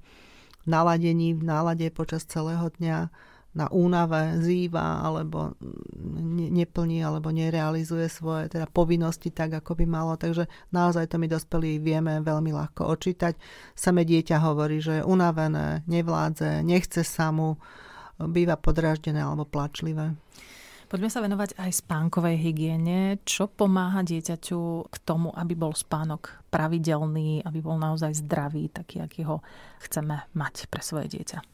naladení 0.68 1.40
v 1.40 1.48
nálade 1.48 1.88
počas 1.96 2.28
celého 2.28 2.68
dňa, 2.76 3.08
na 3.50 3.66
únave, 3.74 4.38
zýva 4.46 5.02
alebo 5.02 5.58
neplní 6.54 7.02
alebo 7.02 7.34
nerealizuje 7.34 8.06
svoje 8.06 8.46
teda 8.46 8.70
povinnosti 8.70 9.34
tak, 9.34 9.58
ako 9.58 9.74
by 9.74 9.86
malo. 9.90 10.14
Takže 10.22 10.46
naozaj 10.70 11.10
to 11.10 11.18
my 11.18 11.26
dospelí 11.26 11.82
vieme 11.82 12.22
veľmi 12.22 12.54
ľahko 12.54 12.86
očítať. 12.94 13.34
Samé 13.74 14.06
dieťa 14.06 14.38
hovorí, 14.46 14.78
že 14.78 15.02
je 15.02 15.08
unavené, 15.08 15.82
nevládze, 15.90 16.62
nechce 16.62 17.02
sa 17.02 17.34
mu, 17.34 17.58
býva 18.22 18.54
podráždené 18.54 19.18
alebo 19.18 19.50
plačlivé. 19.50 20.14
Poďme 20.90 21.14
sa 21.14 21.22
venovať 21.22 21.54
aj 21.62 21.86
spánkovej 21.86 22.50
hygiene. 22.50 23.22
Čo 23.22 23.46
pomáha 23.46 24.02
dieťaťu 24.02 24.90
k 24.90 24.96
tomu, 25.06 25.30
aby 25.38 25.54
bol 25.54 25.78
spánok 25.78 26.42
pravidelný, 26.50 27.46
aby 27.46 27.62
bol 27.62 27.78
naozaj 27.78 28.26
zdravý, 28.26 28.74
taký, 28.74 29.06
aký 29.06 29.22
ho 29.22 29.46
chceme 29.86 30.26
mať 30.34 30.66
pre 30.66 30.82
svoje 30.82 31.14
dieťa? 31.14 31.46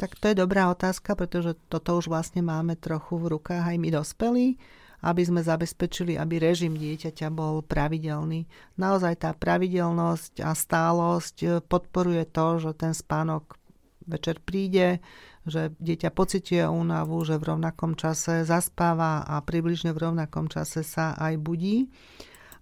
Tak 0.00 0.16
to 0.16 0.32
je 0.32 0.40
dobrá 0.40 0.72
otázka, 0.72 1.12
pretože 1.12 1.52
toto 1.68 2.00
už 2.00 2.08
vlastne 2.08 2.40
máme 2.40 2.80
trochu 2.80 3.20
v 3.20 3.36
rukách 3.36 3.70
aj 3.70 3.76
my 3.76 3.88
dospelí, 3.92 4.56
aby 5.04 5.20
sme 5.20 5.44
zabezpečili, 5.44 6.16
aby 6.16 6.40
režim 6.40 6.72
dieťaťa 6.72 7.28
bol 7.28 7.60
pravidelný. 7.60 8.48
Naozaj 8.80 9.20
tá 9.20 9.36
pravidelnosť 9.36 10.40
a 10.48 10.56
stálosť 10.56 11.60
podporuje 11.68 12.24
to, 12.24 12.56
že 12.56 12.72
ten 12.72 12.96
spánok 12.96 13.60
večer 14.08 14.40
príde, 14.42 14.98
že 15.42 15.74
dieťa 15.82 16.14
pociťuje 16.14 16.64
únavu, 16.70 17.18
že 17.26 17.38
v 17.38 17.54
rovnakom 17.54 17.98
čase 17.98 18.46
zaspáva 18.46 19.26
a 19.26 19.42
približne 19.42 19.90
v 19.90 20.02
rovnakom 20.10 20.46
čase 20.46 20.86
sa 20.86 21.18
aj 21.18 21.34
budí. 21.42 21.90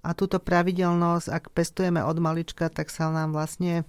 A 0.00 0.16
túto 0.16 0.40
pravidelnosť, 0.40 1.26
ak 1.28 1.44
pestujeme 1.52 2.00
od 2.00 2.16
malička, 2.16 2.72
tak 2.72 2.88
sa 2.88 3.12
nám 3.12 3.36
vlastne 3.36 3.84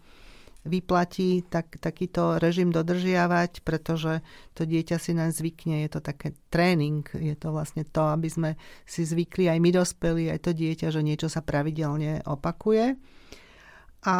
vyplatí 0.61 1.47
tak, 1.49 1.79
takýto 1.81 2.37
režim 2.37 2.69
dodržiavať, 2.69 3.65
pretože 3.65 4.21
to 4.53 4.67
dieťa 4.67 4.97
si 5.01 5.17
nám 5.17 5.33
zvykne, 5.33 5.87
je 5.87 5.89
to 5.89 5.99
také 6.03 6.37
tréning, 6.53 7.01
je 7.17 7.33
to 7.33 7.49
vlastne 7.49 7.81
to, 7.87 8.03
aby 8.11 8.29
sme 8.29 8.49
si 8.85 9.01
zvykli 9.01 9.49
aj 9.49 9.57
my 9.57 9.69
dospeli, 9.73 10.29
aj 10.29 10.39
to 10.45 10.51
dieťa, 10.53 10.93
že 10.93 11.01
niečo 11.01 11.31
sa 11.31 11.41
pravidelne 11.41 12.21
opakuje 12.27 12.99
a 14.01 14.15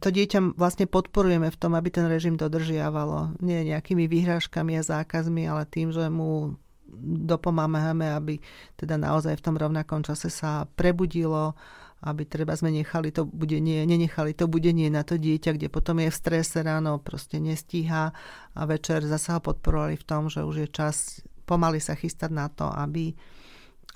to 0.00 0.08
dieťa 0.08 0.56
vlastne 0.56 0.88
podporujeme 0.88 1.52
v 1.52 1.60
tom, 1.60 1.76
aby 1.76 1.92
ten 1.92 2.08
režim 2.08 2.40
dodržiavalo. 2.40 3.36
Nie 3.44 3.60
nejakými 3.60 4.08
vyhrážkami 4.08 4.80
a 4.80 4.82
zákazmi, 4.82 5.44
ale 5.44 5.68
tým, 5.68 5.92
že 5.92 6.08
mu 6.08 6.56
dopomáhame, 7.04 8.08
aby 8.16 8.40
teda 8.80 8.96
naozaj 8.96 9.36
v 9.36 9.44
tom 9.44 9.60
rovnakom 9.60 10.00
čase 10.00 10.32
sa 10.32 10.64
prebudilo, 10.72 11.52
aby 12.00 12.24
treba 12.24 12.56
sme 12.56 12.72
nechali 12.72 13.12
to 13.12 13.28
budenie, 13.28 13.84
nenechali 13.84 14.32
to 14.32 14.48
budenie 14.48 14.88
na 14.88 15.04
to 15.04 15.20
dieťa, 15.20 15.60
kde 15.60 15.68
potom 15.68 16.00
je 16.00 16.08
v 16.08 16.16
strese 16.16 16.64
ráno, 16.64 16.96
proste 16.96 17.42
nestíha 17.44 18.16
a 18.56 18.60
večer 18.64 19.04
zase 19.04 19.36
ho 19.36 19.40
podporovali 19.44 20.00
v 20.00 20.06
tom, 20.08 20.32
že 20.32 20.40
už 20.40 20.64
je 20.64 20.68
čas 20.72 21.20
pomaly 21.44 21.76
sa 21.76 21.92
chystať 21.92 22.30
na 22.32 22.48
to, 22.48 22.68
aby 22.68 23.12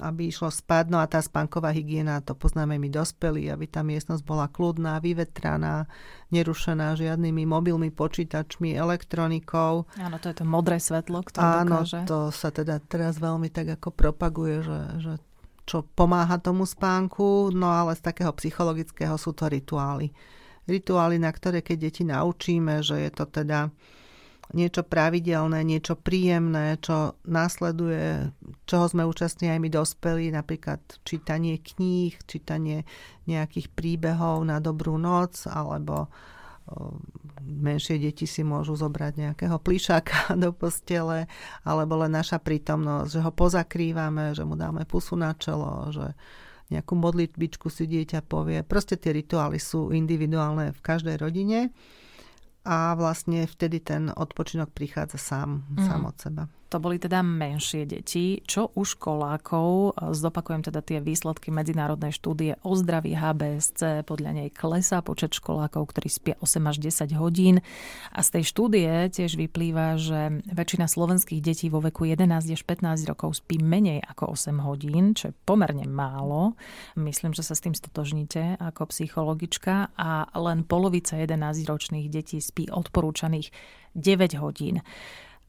aby 0.00 0.32
išlo 0.32 0.48
spať. 0.48 0.88
No 0.88 0.98
a 1.02 1.06
tá 1.10 1.20
spánková 1.20 1.68
hygiena, 1.74 2.24
to 2.24 2.32
poznáme 2.32 2.80
my 2.80 2.88
dospelí, 2.88 3.52
aby 3.52 3.68
tá 3.68 3.84
miestnosť 3.84 4.22
bola 4.24 4.48
kľudná, 4.48 5.02
vyvetraná, 5.04 5.84
nerušená 6.32 6.96
žiadnymi 6.96 7.44
mobilmi, 7.44 7.92
počítačmi, 7.92 8.72
elektronikou. 8.72 9.84
Áno, 10.00 10.16
to 10.16 10.32
je 10.32 10.36
to 10.40 10.44
modré 10.48 10.80
svetlo, 10.80 11.20
ktoré 11.20 11.66
Áno, 11.66 11.84
dokáže. 11.84 12.08
to 12.08 12.32
sa 12.32 12.48
teda 12.48 12.80
teraz 12.80 13.20
veľmi 13.20 13.52
tak 13.52 13.76
ako 13.76 13.92
propaguje, 13.92 14.64
že, 14.64 14.80
že 15.02 15.12
čo 15.68 15.86
pomáha 15.94 16.40
tomu 16.42 16.66
spánku, 16.66 17.54
no 17.54 17.70
ale 17.70 17.94
z 17.94 18.02
takého 18.02 18.32
psychologického 18.34 19.14
sú 19.14 19.30
to 19.36 19.46
rituály. 19.46 20.10
Rituály, 20.66 21.18
na 21.18 21.30
ktoré 21.30 21.62
keď 21.62 21.90
deti 21.90 22.02
naučíme, 22.06 22.82
že 22.82 22.98
je 22.98 23.10
to 23.10 23.26
teda 23.26 23.70
niečo 24.52 24.84
pravidelné, 24.84 25.64
niečo 25.64 25.96
príjemné, 25.96 26.76
čo 26.80 27.16
následuje, 27.24 28.32
čoho 28.68 28.84
sme 28.88 29.08
účastní 29.08 29.48
aj 29.48 29.58
my 29.60 29.68
dospelí, 29.72 30.32
napríklad 30.32 30.80
čítanie 31.04 31.60
kníh, 31.60 32.16
čítanie 32.28 32.84
nejakých 33.24 33.72
príbehov 33.72 34.44
na 34.44 34.60
dobrú 34.60 35.00
noc, 35.00 35.48
alebo 35.48 36.12
menšie 37.42 37.98
deti 37.98 38.24
si 38.24 38.46
môžu 38.46 38.78
zobrať 38.78 39.12
nejakého 39.18 39.56
plišáka 39.58 40.32
do 40.42 40.54
postele, 40.54 41.26
alebo 41.66 41.98
len 42.00 42.14
naša 42.14 42.38
prítomnosť, 42.38 43.08
že 43.10 43.20
ho 43.20 43.32
pozakrývame, 43.34 44.36
že 44.36 44.46
mu 44.46 44.54
dáme 44.54 44.86
pusu 44.86 45.18
na 45.18 45.34
čelo, 45.34 45.90
že 45.90 46.14
nejakú 46.72 46.96
modlitbičku 46.96 47.68
si 47.68 47.84
dieťa 47.84 48.24
povie. 48.24 48.64
Proste 48.64 48.96
tie 48.96 49.12
rituály 49.12 49.60
sú 49.60 49.92
individuálne 49.92 50.72
v 50.72 50.80
každej 50.80 51.20
rodine 51.20 51.68
a 52.62 52.94
vlastne 52.94 53.46
vtedy 53.46 53.82
ten 53.82 54.12
odpočinok 54.14 54.70
prichádza 54.70 55.18
sám, 55.18 55.66
mm. 55.70 55.86
sám 55.86 56.02
od 56.06 56.16
seba. 56.20 56.44
To 56.72 56.80
boli 56.80 56.96
teda 56.96 57.20
menšie 57.20 57.84
deti. 57.84 58.40
Čo 58.48 58.72
u 58.72 58.80
školákov? 58.88 59.92
Zopakujem 60.16 60.64
teda 60.64 60.80
tie 60.80 61.04
výsledky 61.04 61.52
medzinárodnej 61.52 62.16
štúdie 62.16 62.56
o 62.64 62.72
zdraví 62.72 63.12
HBSC. 63.12 64.08
Podľa 64.08 64.30
nej 64.32 64.48
klesá 64.48 65.04
počet 65.04 65.36
školákov, 65.36 65.92
ktorí 65.92 66.08
spia 66.08 66.34
8 66.40 66.64
až 66.64 66.80
10 66.80 67.12
hodín. 67.20 67.60
A 68.08 68.24
z 68.24 68.40
tej 68.40 68.44
štúdie 68.48 68.88
tiež 69.12 69.36
vyplýva, 69.36 70.00
že 70.00 70.40
väčšina 70.48 70.88
slovenských 70.88 71.44
detí 71.44 71.68
vo 71.68 71.84
veku 71.84 72.08
11 72.08 72.40
až 72.40 72.62
15 72.64 73.04
rokov 73.04 73.44
spí 73.44 73.60
menej 73.60 74.00
ako 74.08 74.32
8 74.32 74.64
hodín, 74.64 75.12
čo 75.12 75.28
je 75.28 75.36
pomerne 75.44 75.84
málo. 75.84 76.56
Myslím, 76.96 77.36
že 77.36 77.44
sa 77.44 77.52
s 77.52 77.68
tým 77.68 77.76
stotožníte 77.76 78.56
ako 78.56 78.88
psychologička. 78.88 79.92
A 79.92 80.24
len 80.40 80.64
polovica 80.64 81.20
11-ročných 81.20 82.08
detí 82.08 82.40
spí 82.40 82.72
odporúčaných 82.72 83.52
9 83.92 84.40
hodín. 84.40 84.80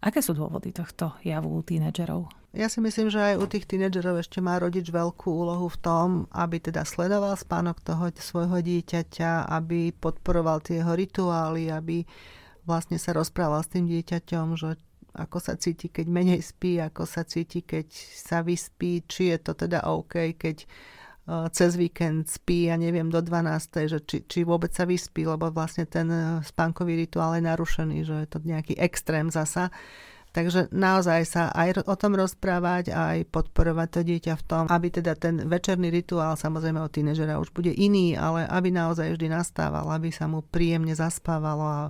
Aké 0.04 0.20
sú 0.20 0.36
dôvody 0.36 0.76
tohto 0.76 1.16
javu 1.24 1.48
u 1.48 1.64
tínedžerov? 1.64 2.28
Ja 2.52 2.68
si 2.68 2.84
myslím, 2.84 3.08
že 3.08 3.34
aj 3.34 3.36
u 3.40 3.46
tých 3.48 3.66
tínedžerov 3.66 4.20
ešte 4.20 4.44
má 4.44 4.60
rodič 4.60 4.92
veľkú 4.92 5.32
úlohu 5.32 5.72
v 5.72 5.80
tom, 5.80 6.08
aby 6.36 6.60
teda 6.60 6.84
sledoval 6.84 7.40
spánok 7.40 7.80
toho 7.80 8.12
svojho 8.12 8.60
dieťaťa, 8.60 9.48
aby 9.48 9.96
podporoval 9.96 10.60
tie 10.60 10.84
jeho 10.84 10.94
rituály, 10.94 11.72
aby 11.72 12.04
vlastne 12.68 13.00
sa 13.00 13.16
rozprával 13.16 13.64
s 13.64 13.72
tým 13.72 13.88
dieťaťom, 13.88 14.48
že 14.60 14.76
ako 15.14 15.38
sa 15.40 15.56
cíti, 15.56 15.88
keď 15.88 16.06
menej 16.10 16.42
spí, 16.44 16.84
ako 16.84 17.08
sa 17.08 17.24
cíti, 17.24 17.64
keď 17.64 17.88
sa 18.14 18.44
vyspí, 18.44 19.08
či 19.08 19.32
je 19.34 19.38
to 19.40 19.56
teda 19.56 19.88
OK, 19.88 20.36
keď 20.36 20.68
cez 21.24 21.80
víkend 21.80 22.27
spí, 22.27 22.68
ja 22.68 22.75
neviem, 22.75 23.08
do 23.08 23.24
12. 23.24 23.88
že 23.88 24.00
či, 24.03 24.18
či 24.27 24.39
vôbec 24.44 24.75
sa 24.75 24.84
vyspí, 24.84 25.24
lebo 25.24 25.48
vlastne 25.56 25.88
ten 25.88 26.08
eh, 26.12 26.24
spánkový 26.44 27.00
rituál 27.00 27.39
je 27.39 27.44
narušený, 27.48 27.98
že 28.03 28.15
je 28.24 28.27
to 28.27 28.44
nejaký 28.44 28.75
extrém 28.75 29.32
zasa. 29.32 29.72
Takže 30.34 30.74
naozaj 30.74 31.30
sa 31.30 31.44
aj 31.53 31.86
o 31.86 31.94
tom 31.94 32.18
rozprávať, 32.18 32.89
aj 32.89 33.30
podporovať 33.30 33.88
to 33.94 34.01
dieťa 34.01 34.34
v 34.34 34.44
tom, 34.50 34.63
aby 34.65 34.89
teda 34.89 35.13
ten 35.13 35.46
večerný 35.46 35.94
rituál, 35.94 36.34
samozrejme 36.34 36.82
od 36.82 36.89
tínežera 36.89 37.38
už 37.38 37.53
bude 37.53 37.70
iný, 37.70 38.18
ale 38.18 38.50
aby 38.50 38.74
naozaj 38.74 39.13
vždy 39.13 39.30
nastával, 39.30 39.86
aby 39.94 40.10
sa 40.10 40.25
mu 40.25 40.42
príjemne 40.42 40.98
zaspávalo 40.98 41.65
a 41.70 41.82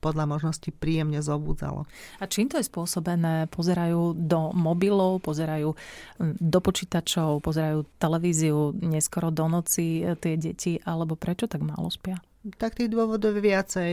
podľa 0.00 0.24
možnosti 0.26 0.72
príjemne 0.72 1.20
zobudzalo. 1.20 1.84
A 2.18 2.24
čím 2.24 2.48
to 2.48 2.56
je 2.56 2.66
spôsobené? 2.66 3.46
Pozerajú 3.52 4.16
do 4.16 4.50
mobilov, 4.56 5.20
pozerajú 5.20 5.76
hm, 5.76 6.40
do 6.40 6.58
počítačov, 6.58 7.44
pozerajú 7.44 7.84
televíziu 8.00 8.72
neskoro 8.80 9.28
do 9.28 9.46
noci 9.46 10.00
e, 10.00 10.16
tie 10.16 10.40
deti, 10.40 10.80
alebo 10.82 11.14
prečo 11.14 11.44
tak 11.44 11.60
málo 11.60 11.92
spia? 11.92 12.18
Tak 12.40 12.80
tých 12.80 12.88
dôvodov 12.88 13.36
je 13.36 13.44
viacej. 13.52 13.92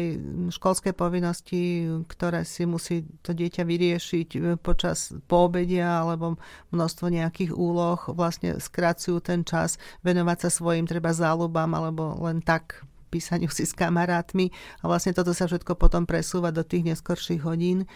Školské 0.55 0.95
povinnosti, 0.95 1.83
ktoré 2.07 2.47
si 2.47 2.63
musí 2.63 3.03
to 3.19 3.35
dieťa 3.35 3.67
vyriešiť 3.67 4.29
e, 4.39 4.39
počas 4.55 5.11
poobedia 5.27 5.99
alebo 5.99 6.39
množstvo 6.71 7.11
nejakých 7.11 7.51
úloh, 7.51 7.99
vlastne 8.15 8.55
skracujú 8.55 9.19
ten 9.19 9.43
čas 9.43 9.75
venovať 10.07 10.47
sa 10.47 10.49
svojim 10.49 10.87
treba 10.87 11.11
záľubám 11.11 11.75
alebo 11.75 12.15
len 12.23 12.39
tak 12.39 12.87
písaniu 13.17 13.49
si 13.49 13.65
s 13.65 13.73
kamarátmi 13.73 14.53
a 14.79 14.83
vlastne 14.85 15.17
toto 15.17 15.33
sa 15.33 15.49
všetko 15.49 15.73
potom 15.73 16.05
presúva 16.05 16.53
do 16.53 16.61
tých 16.61 16.93
neskorších 16.93 17.41
hodín. 17.41 17.89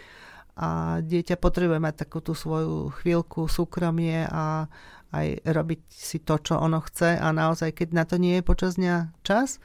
A 0.58 1.00
dieťa 1.00 1.40
potrebuje 1.40 1.80
mať 1.80 1.96
takú 2.06 2.20
tú 2.20 2.36
svoju 2.36 2.92
chvíľku 3.00 3.48
súkromie 3.48 4.28
a 4.28 4.68
aj 5.16 5.48
robiť 5.48 5.82
si 5.88 6.20
to, 6.20 6.42
čo 6.44 6.60
ono 6.60 6.84
chce. 6.84 7.16
A 7.16 7.32
naozaj, 7.32 7.72
keď 7.72 7.90
na 7.96 8.04
to 8.04 8.20
nie 8.20 8.42
je 8.42 8.44
počas 8.44 8.76
dňa 8.76 9.16
čas, 9.24 9.64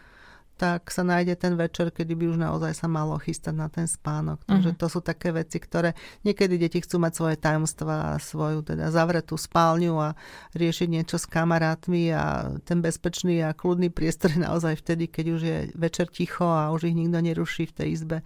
tak 0.57 0.89
sa 0.89 1.05
nájde 1.05 1.37
ten 1.37 1.53
večer, 1.53 1.93
kedy 1.93 2.17
by 2.17 2.25
už 2.33 2.39
naozaj 2.41 2.73
sa 2.73 2.89
malo 2.89 3.21
chystať 3.21 3.53
na 3.53 3.69
ten 3.69 3.85
spánok. 3.85 4.41
Takže 4.49 4.73
uh-huh. 4.73 4.81
to 4.81 4.87
sú 4.89 5.05
také 5.05 5.29
veci, 5.37 5.61
ktoré 5.61 5.93
niekedy 6.25 6.57
deti 6.57 6.81
chcú 6.81 6.97
mať 6.97 7.13
svoje 7.13 7.37
tajomstvá 7.37 8.17
a 8.17 8.21
svoju 8.21 8.65
teda 8.65 8.89
zavretú 8.89 9.37
spálňu 9.37 9.95
a 10.01 10.17
riešiť 10.57 10.89
niečo 10.89 11.21
s 11.21 11.29
kamarátmi 11.29 12.09
a 12.17 12.57
ten 12.65 12.81
bezpečný 12.81 13.45
a 13.45 13.53
kľudný 13.53 13.93
priestor 13.93 14.33
je 14.33 14.41
naozaj 14.41 14.81
vtedy, 14.81 15.13
keď 15.13 15.27
už 15.37 15.41
je 15.45 15.59
večer 15.77 16.09
ticho 16.09 16.49
a 16.49 16.73
už 16.73 16.89
ich 16.89 16.97
nikto 16.97 17.21
neruší 17.21 17.69
v 17.69 17.77
tej 17.77 17.89
izbe. 17.93 18.19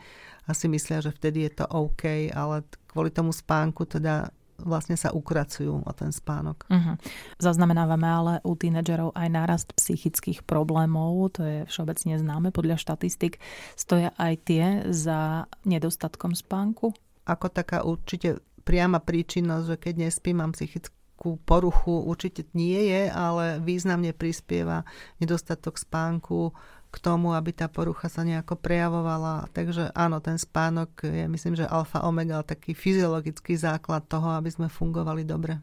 Asi 0.46 0.70
myslia, 0.70 1.02
že 1.02 1.10
vtedy 1.10 1.50
je 1.50 1.62
to 1.62 1.66
OK, 1.66 2.30
ale 2.30 2.62
kvôli 2.90 3.10
tomu 3.10 3.34
spánku 3.34 3.86
teda 3.86 4.30
vlastne 4.64 4.94
sa 4.94 5.10
ukracujú 5.10 5.82
o 5.82 5.92
ten 5.96 6.12
spánok. 6.12 6.68
Uh-huh. 6.68 6.96
Zaznamenávame 7.40 8.08
ale 8.08 8.34
u 8.44 8.54
tínedžerov 8.54 9.16
aj 9.16 9.28
nárast 9.28 9.68
psychických 9.74 10.44
problémov, 10.44 11.34
to 11.36 11.42
je 11.42 11.58
všeobecne 11.68 12.16
známe 12.20 12.48
podľa 12.52 12.76
štatistik. 12.80 13.42
Stoja 13.74 14.12
aj 14.16 14.34
tie 14.44 14.64
za 14.90 15.50
nedostatkom 15.64 16.36
spánku? 16.36 16.92
Ako 17.24 17.46
taká 17.52 17.84
určite 17.86 18.42
priama 18.64 19.00
príčinnosť, 19.02 19.64
že 19.66 19.76
keď 19.76 19.94
nespím, 20.08 20.42
mám 20.42 20.52
psychickú 20.54 21.40
poruchu, 21.44 22.06
určite 22.06 22.48
nie 22.56 22.88
je, 22.88 23.12
ale 23.12 23.60
významne 23.60 24.16
prispieva 24.16 24.88
nedostatok 25.20 25.76
spánku 25.76 26.54
k 26.90 26.96
tomu, 26.98 27.38
aby 27.38 27.54
tá 27.54 27.70
porucha 27.70 28.10
sa 28.10 28.26
nejako 28.26 28.58
prejavovala. 28.58 29.46
Takže 29.54 29.94
áno, 29.94 30.18
ten 30.18 30.36
spánok 30.36 31.06
je 31.06 31.26
myslím, 31.30 31.54
že 31.54 31.70
alfa 31.70 32.02
omega, 32.02 32.42
taký 32.42 32.74
fyziologický 32.74 33.54
základ 33.54 34.10
toho, 34.10 34.34
aby 34.34 34.50
sme 34.50 34.66
fungovali 34.66 35.22
dobre. 35.22 35.62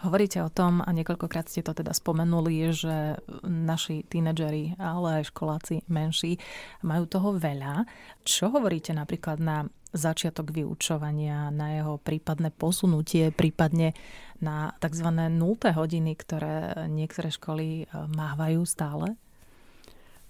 Hovoríte 0.00 0.40
o 0.40 0.48
tom, 0.48 0.80
a 0.80 0.88
niekoľkokrát 0.88 1.50
ste 1.50 1.60
to 1.60 1.76
teda 1.76 1.92
spomenuli, 1.92 2.72
že 2.72 3.20
naši 3.44 4.06
tínedžeri, 4.08 4.80
ale 4.80 5.20
aj 5.20 5.34
školáci 5.34 5.84
menší, 5.90 6.40
majú 6.80 7.04
toho 7.04 7.36
veľa. 7.36 7.84
Čo 8.24 8.48
hovoríte 8.48 8.96
napríklad 8.96 9.36
na 9.36 9.68
začiatok 9.90 10.54
vyučovania, 10.54 11.50
na 11.50 11.76
jeho 11.76 11.98
prípadné 11.98 12.54
posunutie, 12.54 13.34
prípadne 13.34 13.92
na 14.38 14.72
tzv. 14.78 15.08
0. 15.10 15.34
hodiny, 15.76 16.14
ktoré 16.16 16.86
niektoré 16.88 17.28
školy 17.28 17.84
eh, 17.84 17.86
mávajú 17.92 18.62
stále? 18.64 19.18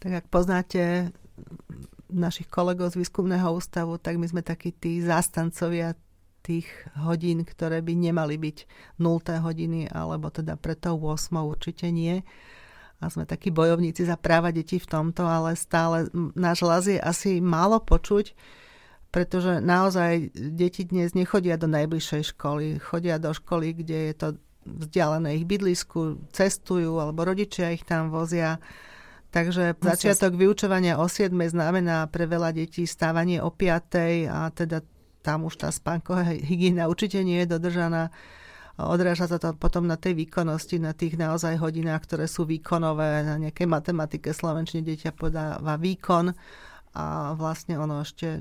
Tak 0.00 0.24
ak 0.24 0.26
poznáte 0.32 1.12
našich 2.08 2.48
kolegov 2.48 2.96
z 2.96 3.04
výskumného 3.04 3.52
ústavu, 3.52 4.00
tak 4.00 4.16
my 4.16 4.26
sme 4.26 4.42
takí 4.42 4.72
tí 4.72 5.04
zástancovia 5.04 5.94
tých 6.40 6.66
hodín, 6.96 7.44
ktoré 7.44 7.84
by 7.84 7.92
nemali 7.92 8.40
byť 8.40 8.58
0. 8.96 9.44
hodiny, 9.44 9.92
alebo 9.92 10.32
teda 10.32 10.56
pred 10.56 10.80
tou 10.80 10.96
8. 10.96 11.36
určite 11.44 11.92
nie. 11.92 12.24
A 13.00 13.12
sme 13.12 13.28
takí 13.28 13.52
bojovníci 13.52 14.08
za 14.08 14.16
práva 14.16 14.52
detí 14.52 14.80
v 14.80 14.88
tomto, 14.88 15.24
ale 15.24 15.52
stále 15.56 16.08
náš 16.32 16.64
hlas 16.64 16.84
je 16.88 16.96
asi 17.00 17.40
málo 17.44 17.80
počuť, 17.80 18.32
pretože 19.12 19.60
naozaj 19.60 20.32
deti 20.32 20.88
dnes 20.88 21.12
nechodia 21.12 21.60
do 21.60 21.68
najbližšej 21.68 22.36
školy, 22.36 22.80
chodia 22.80 23.20
do 23.20 23.36
školy, 23.36 23.76
kde 23.76 23.98
je 24.12 24.14
to 24.16 24.28
vzdialené 24.64 25.40
ich 25.40 25.48
bydlisku, 25.48 26.24
cestujú, 26.32 27.00
alebo 27.00 27.24
rodičia 27.24 27.72
ich 27.72 27.84
tam 27.84 28.12
vozia 28.12 28.60
Takže 29.30 29.78
začiatok 29.78 30.34
vyučovania 30.34 30.98
o 30.98 31.06
7 31.06 31.30
znamená 31.30 32.10
pre 32.10 32.26
veľa 32.26 32.50
detí 32.50 32.82
stávanie 32.82 33.38
o 33.38 33.54
5 33.54 34.26
a 34.26 34.50
teda 34.50 34.82
tam 35.22 35.46
už 35.46 35.62
tá 35.62 35.68
spánková 35.70 36.26
hygiena 36.34 36.90
určite 36.90 37.22
nie 37.22 37.44
je 37.44 37.54
dodržaná. 37.54 38.10
Odráža 38.80 39.28
sa 39.28 39.36
to 39.36 39.52
potom 39.52 39.84
na 39.84 40.00
tej 40.00 40.16
výkonnosti, 40.16 40.80
na 40.80 40.96
tých 40.96 41.20
naozaj 41.20 41.60
hodinách, 41.60 42.00
ktoré 42.08 42.24
sú 42.24 42.48
výkonové, 42.48 43.28
na 43.28 43.36
nejakej 43.36 43.68
matematike 43.68 44.32
slovenčne 44.32 44.80
dieťa 44.80 45.12
podáva 45.12 45.76
výkon 45.76 46.32
a 46.96 47.36
vlastne 47.36 47.76
ono 47.76 48.00
ešte 48.00 48.40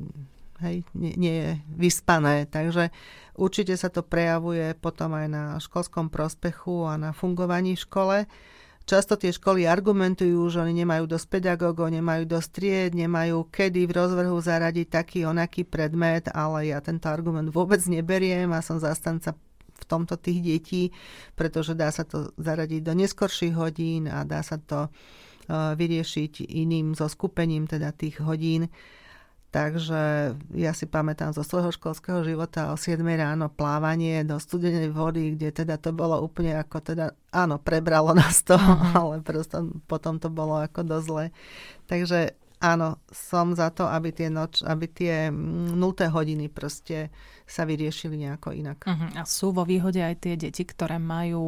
hej, 0.63 0.87
nie, 0.95 1.13
nie 1.19 1.35
je 1.35 1.49
vyspané. 1.75 2.47
Takže 2.47 2.87
určite 3.35 3.75
sa 3.75 3.91
to 3.91 3.99
prejavuje 3.99 4.71
potom 4.79 5.11
aj 5.11 5.27
na 5.27 5.43
školskom 5.59 6.07
prospechu 6.07 6.87
a 6.87 6.95
na 6.95 7.11
fungovaní 7.11 7.75
v 7.75 7.83
škole. 7.83 8.17
Často 8.89 9.21
tie 9.21 9.29
školy 9.29 9.69
argumentujú, 9.69 10.49
že 10.49 10.65
oni 10.65 10.81
nemajú 10.81 11.05
dosť 11.05 11.29
pedagógov, 11.29 11.93
nemajú 11.93 12.25
dosť 12.25 12.49
tried, 12.49 12.91
nemajú 12.97 13.45
kedy 13.53 13.85
v 13.85 13.93
rozvrhu 13.93 14.41
zaradiť 14.41 14.87
taký 14.89 15.29
onaký 15.29 15.61
predmet, 15.61 16.25
ale 16.33 16.73
ja 16.73 16.81
tento 16.81 17.05
argument 17.05 17.53
vôbec 17.53 17.77
neberiem 17.85 18.49
a 18.49 18.65
som 18.65 18.81
zastanca 18.81 19.37
v 19.77 19.85
tomto 19.85 20.17
tých 20.17 20.41
detí, 20.41 20.83
pretože 21.37 21.77
dá 21.77 21.93
sa 21.93 22.01
to 22.01 22.33
zaradiť 22.41 22.81
do 22.81 22.97
neskorších 22.97 23.53
hodín 23.53 24.09
a 24.09 24.25
dá 24.25 24.41
sa 24.41 24.57
to 24.57 24.89
uh, 24.89 25.77
vyriešiť 25.77 26.49
iným 26.49 26.97
zo 26.97 27.05
skupením 27.05 27.69
teda 27.69 27.93
tých 27.93 28.17
hodín. 28.25 28.73
Takže 29.49 30.33
ja 30.53 30.71
si 30.77 30.85
pamätám 30.85 31.33
zo 31.33 31.41
svojho 31.41 31.73
školského 31.73 32.21
života 32.21 32.69
o 32.69 32.77
7 32.77 33.01
ráno 33.01 33.49
plávanie 33.49 34.21
do 34.21 34.37
studenej 34.37 34.93
vody, 34.93 35.33
kde 35.33 35.49
teda 35.65 35.81
to 35.81 35.89
bolo 35.89 36.21
úplne 36.21 36.53
ako 36.53 36.77
teda, 36.85 37.17
áno, 37.33 37.57
prebralo 37.57 38.13
nás 38.13 38.45
to, 38.45 38.53
uh-huh. 38.53 38.93
ale 39.01 39.25
prosto 39.25 39.73
potom 39.89 40.21
to 40.21 40.29
bolo 40.29 40.61
ako 40.61 40.85
dosť 40.85 41.05
zle. 41.09 41.25
Takže 41.89 42.38
áno, 42.59 42.99
som 43.09 43.55
za 43.55 43.71
to, 43.71 43.87
aby 43.87 44.11
tie, 44.11 44.27
noč, 44.27 44.61
aby 44.63 44.85
tie 44.91 45.15
0. 45.31 45.79
hodiny 46.11 46.51
proste 46.51 47.11
sa 47.49 47.65
vyriešili 47.65 48.13
nejako 48.13 48.53
inak. 48.53 48.85
Uh-huh. 48.85 49.09
A 49.17 49.25
sú 49.25 49.49
vo 49.49 49.65
výhode 49.65 49.97
aj 49.97 50.21
tie 50.21 50.37
deti, 50.37 50.61
ktoré 50.61 51.01
majú 51.01 51.41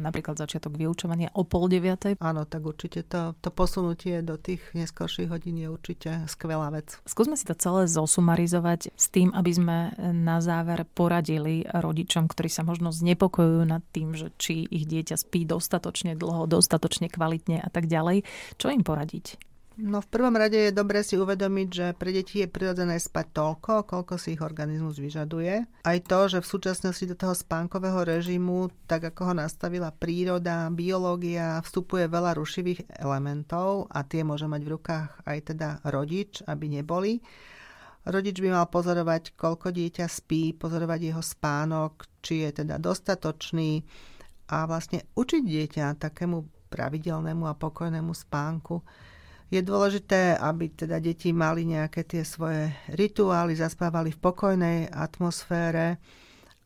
napríklad 0.00 0.40
začiatok 0.40 0.80
vyučovania 0.80 1.28
o 1.36 1.44
pol 1.44 1.68
deviatej? 1.68 2.16
Áno, 2.24 2.48
tak 2.48 2.64
určite 2.64 3.04
to, 3.04 3.36
to 3.44 3.52
posunutie 3.52 4.24
do 4.24 4.40
tých 4.40 4.64
neskorších 4.72 5.28
hodín 5.28 5.60
je 5.60 5.68
určite 5.68 6.24
skvelá 6.24 6.72
vec. 6.72 6.96
Skúsme 7.04 7.36
si 7.36 7.44
to 7.44 7.52
celé 7.52 7.84
zosumarizovať 7.84 8.96
s 8.96 9.06
tým, 9.12 9.28
aby 9.36 9.52
sme 9.52 9.76
na 10.00 10.40
záver 10.40 10.88
poradili 10.88 11.68
rodičom, 11.68 12.32
ktorí 12.32 12.48
sa 12.48 12.64
možno 12.64 12.88
znepokojujú 12.88 13.62
nad 13.68 13.84
tým, 13.92 14.16
že 14.16 14.32
či 14.40 14.64
ich 14.72 14.88
dieťa 14.88 15.20
spí 15.20 15.44
dostatočne 15.44 16.16
dlho, 16.16 16.48
dostatočne 16.48 17.12
kvalitne 17.12 17.60
a 17.60 17.68
tak 17.68 17.92
ďalej. 17.92 18.24
Čo 18.56 18.72
im 18.72 18.80
poradiť? 18.80 19.51
No 19.80 20.04
v 20.04 20.08
prvom 20.12 20.36
rade 20.36 20.68
je 20.68 20.76
dobre 20.76 21.00
si 21.00 21.16
uvedomiť, 21.16 21.68
že 21.72 21.86
pre 21.96 22.12
deti 22.12 22.44
je 22.44 22.48
prirodzené 22.50 23.00
spať 23.00 23.32
toľko, 23.32 23.88
koľko 23.88 24.20
si 24.20 24.36
ich 24.36 24.44
organizmus 24.44 25.00
vyžaduje. 25.00 25.64
Aj 25.64 25.98
to, 26.04 26.18
že 26.28 26.44
v 26.44 26.50
súčasnosti 26.52 27.04
do 27.08 27.16
toho 27.16 27.32
spánkového 27.32 28.04
režimu, 28.04 28.68
tak 28.84 29.08
ako 29.08 29.32
ho 29.32 29.34
nastavila 29.40 29.88
príroda, 29.88 30.68
biológia, 30.68 31.64
vstupuje 31.64 32.04
veľa 32.04 32.36
rušivých 32.36 33.00
elementov 33.00 33.88
a 33.88 34.04
tie 34.04 34.20
môže 34.20 34.44
mať 34.44 34.60
v 34.60 34.72
rukách 34.76 35.08
aj 35.24 35.38
teda 35.56 35.68
rodič, 35.88 36.44
aby 36.44 36.68
neboli. 36.68 37.24
Rodič 38.04 38.44
by 38.44 38.52
mal 38.52 38.66
pozorovať, 38.68 39.38
koľko 39.40 39.72
dieťa 39.72 40.04
spí, 40.04 40.52
pozorovať 40.52 41.00
jeho 41.00 41.22
spánok, 41.24 42.04
či 42.20 42.44
je 42.44 42.60
teda 42.60 42.76
dostatočný 42.76 43.80
a 44.52 44.68
vlastne 44.68 45.06
učiť 45.16 45.42
dieťa 45.48 45.96
takému 45.96 46.68
pravidelnému 46.68 47.48
a 47.48 47.56
pokojnému 47.56 48.12
spánku 48.12 48.84
je 49.52 49.60
dôležité, 49.60 50.40
aby 50.40 50.72
teda 50.72 50.96
deti 50.96 51.28
mali 51.36 51.68
nejaké 51.68 52.08
tie 52.08 52.24
svoje 52.24 52.72
rituály, 52.88 53.52
zaspávali 53.52 54.08
v 54.08 54.22
pokojnej 54.24 54.78
atmosfére 54.88 56.00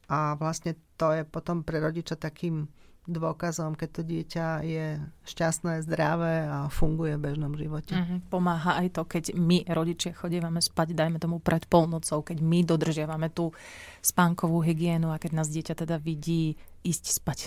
a 0.07 0.39
vlastne 0.39 0.79
to 0.95 1.11
je 1.11 1.27
potom 1.27 1.67
pre 1.67 1.83
rodiča 1.83 2.15
takým 2.15 2.71
dôkazom, 3.07 3.79
keď 3.79 3.89
to 3.91 4.03
dieťa 4.03 4.47
je 4.67 4.87
šťastné, 5.31 5.87
zdravé 5.87 6.47
a 6.47 6.67
funguje 6.67 7.15
v 7.15 7.25
bežnom 7.31 7.55
živote. 7.55 7.95
Mm-hmm. 7.95 8.19
Pomáha 8.31 8.83
aj 8.83 8.99
to, 8.99 9.03
keď 9.07 9.25
my, 9.39 9.63
rodičia, 9.71 10.11
chodívame 10.11 10.59
spať, 10.59 10.91
dajme 10.95 11.23
tomu 11.23 11.39
pred 11.39 11.63
polnocou, 11.71 12.27
keď 12.27 12.43
my 12.43 12.67
dodržiavame 12.67 13.31
tú 13.31 13.55
spánkovú 14.03 14.59
hygienu 14.63 15.15
a 15.15 15.23
keď 15.23 15.39
nás 15.39 15.51
dieťa 15.51 15.87
teda 15.87 16.03
vidí 16.03 16.59
ísť 16.87 17.05
spať. 17.11 17.39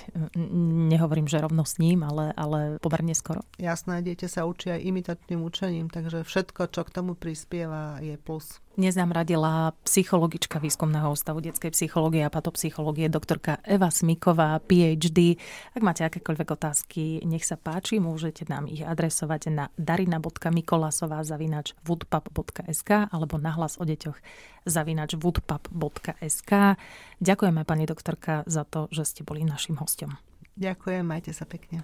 Nehovorím, 0.92 1.32
že 1.32 1.40
rovno 1.40 1.64
s 1.64 1.80
ním, 1.80 2.04
ale, 2.04 2.36
ale 2.36 2.76
pomerne 2.84 3.16
skoro. 3.16 3.40
Jasné, 3.56 4.04
dieťa 4.04 4.28
sa 4.28 4.44
učí 4.44 4.76
imitačným 4.76 5.40
učením, 5.40 5.88
takže 5.88 6.28
všetko, 6.28 6.68
čo 6.70 6.82
k 6.84 6.94
tomu 6.94 7.16
prispieva, 7.16 8.04
je 8.04 8.20
plus. 8.20 8.60
Dnes 8.80 8.96
nám 8.96 9.12
radila 9.12 9.76
psychologička 9.84 10.56
výskumného 10.56 11.12
ústavu 11.12 11.44
detskej 11.44 11.76
psychológie 11.76 12.24
a 12.24 12.32
patopsychológie 12.32 13.12
doktorka 13.12 13.60
Eva 13.68 13.92
Smiková, 13.92 14.56
PhD. 14.64 15.36
Ak 15.76 15.84
máte 15.84 16.08
akékoľvek 16.08 16.48
otázky, 16.48 17.20
nech 17.28 17.44
sa 17.44 17.60
páči, 17.60 18.00
môžete 18.00 18.48
nám 18.48 18.72
ich 18.72 18.80
adresovať 18.80 19.52
na 19.52 19.68
darina.mikolasová 19.76 21.28
zavinač 21.28 21.76
woodpub.sk 21.84 23.12
alebo 23.12 23.36
nahlas 23.36 23.76
o 23.76 23.84
deťoch 23.84 24.16
zavinač 24.64 25.20
woodpub.sk. 25.20 26.80
Ďakujeme 27.20 27.68
pani 27.68 27.84
doktorka 27.84 28.48
za 28.48 28.64
to, 28.64 28.88
že 28.96 29.04
ste 29.04 29.22
boli 29.28 29.44
našim 29.44 29.76
hostom. 29.76 30.16
Ďakujem, 30.56 31.04
majte 31.04 31.36
sa 31.36 31.44
pekne. 31.44 31.84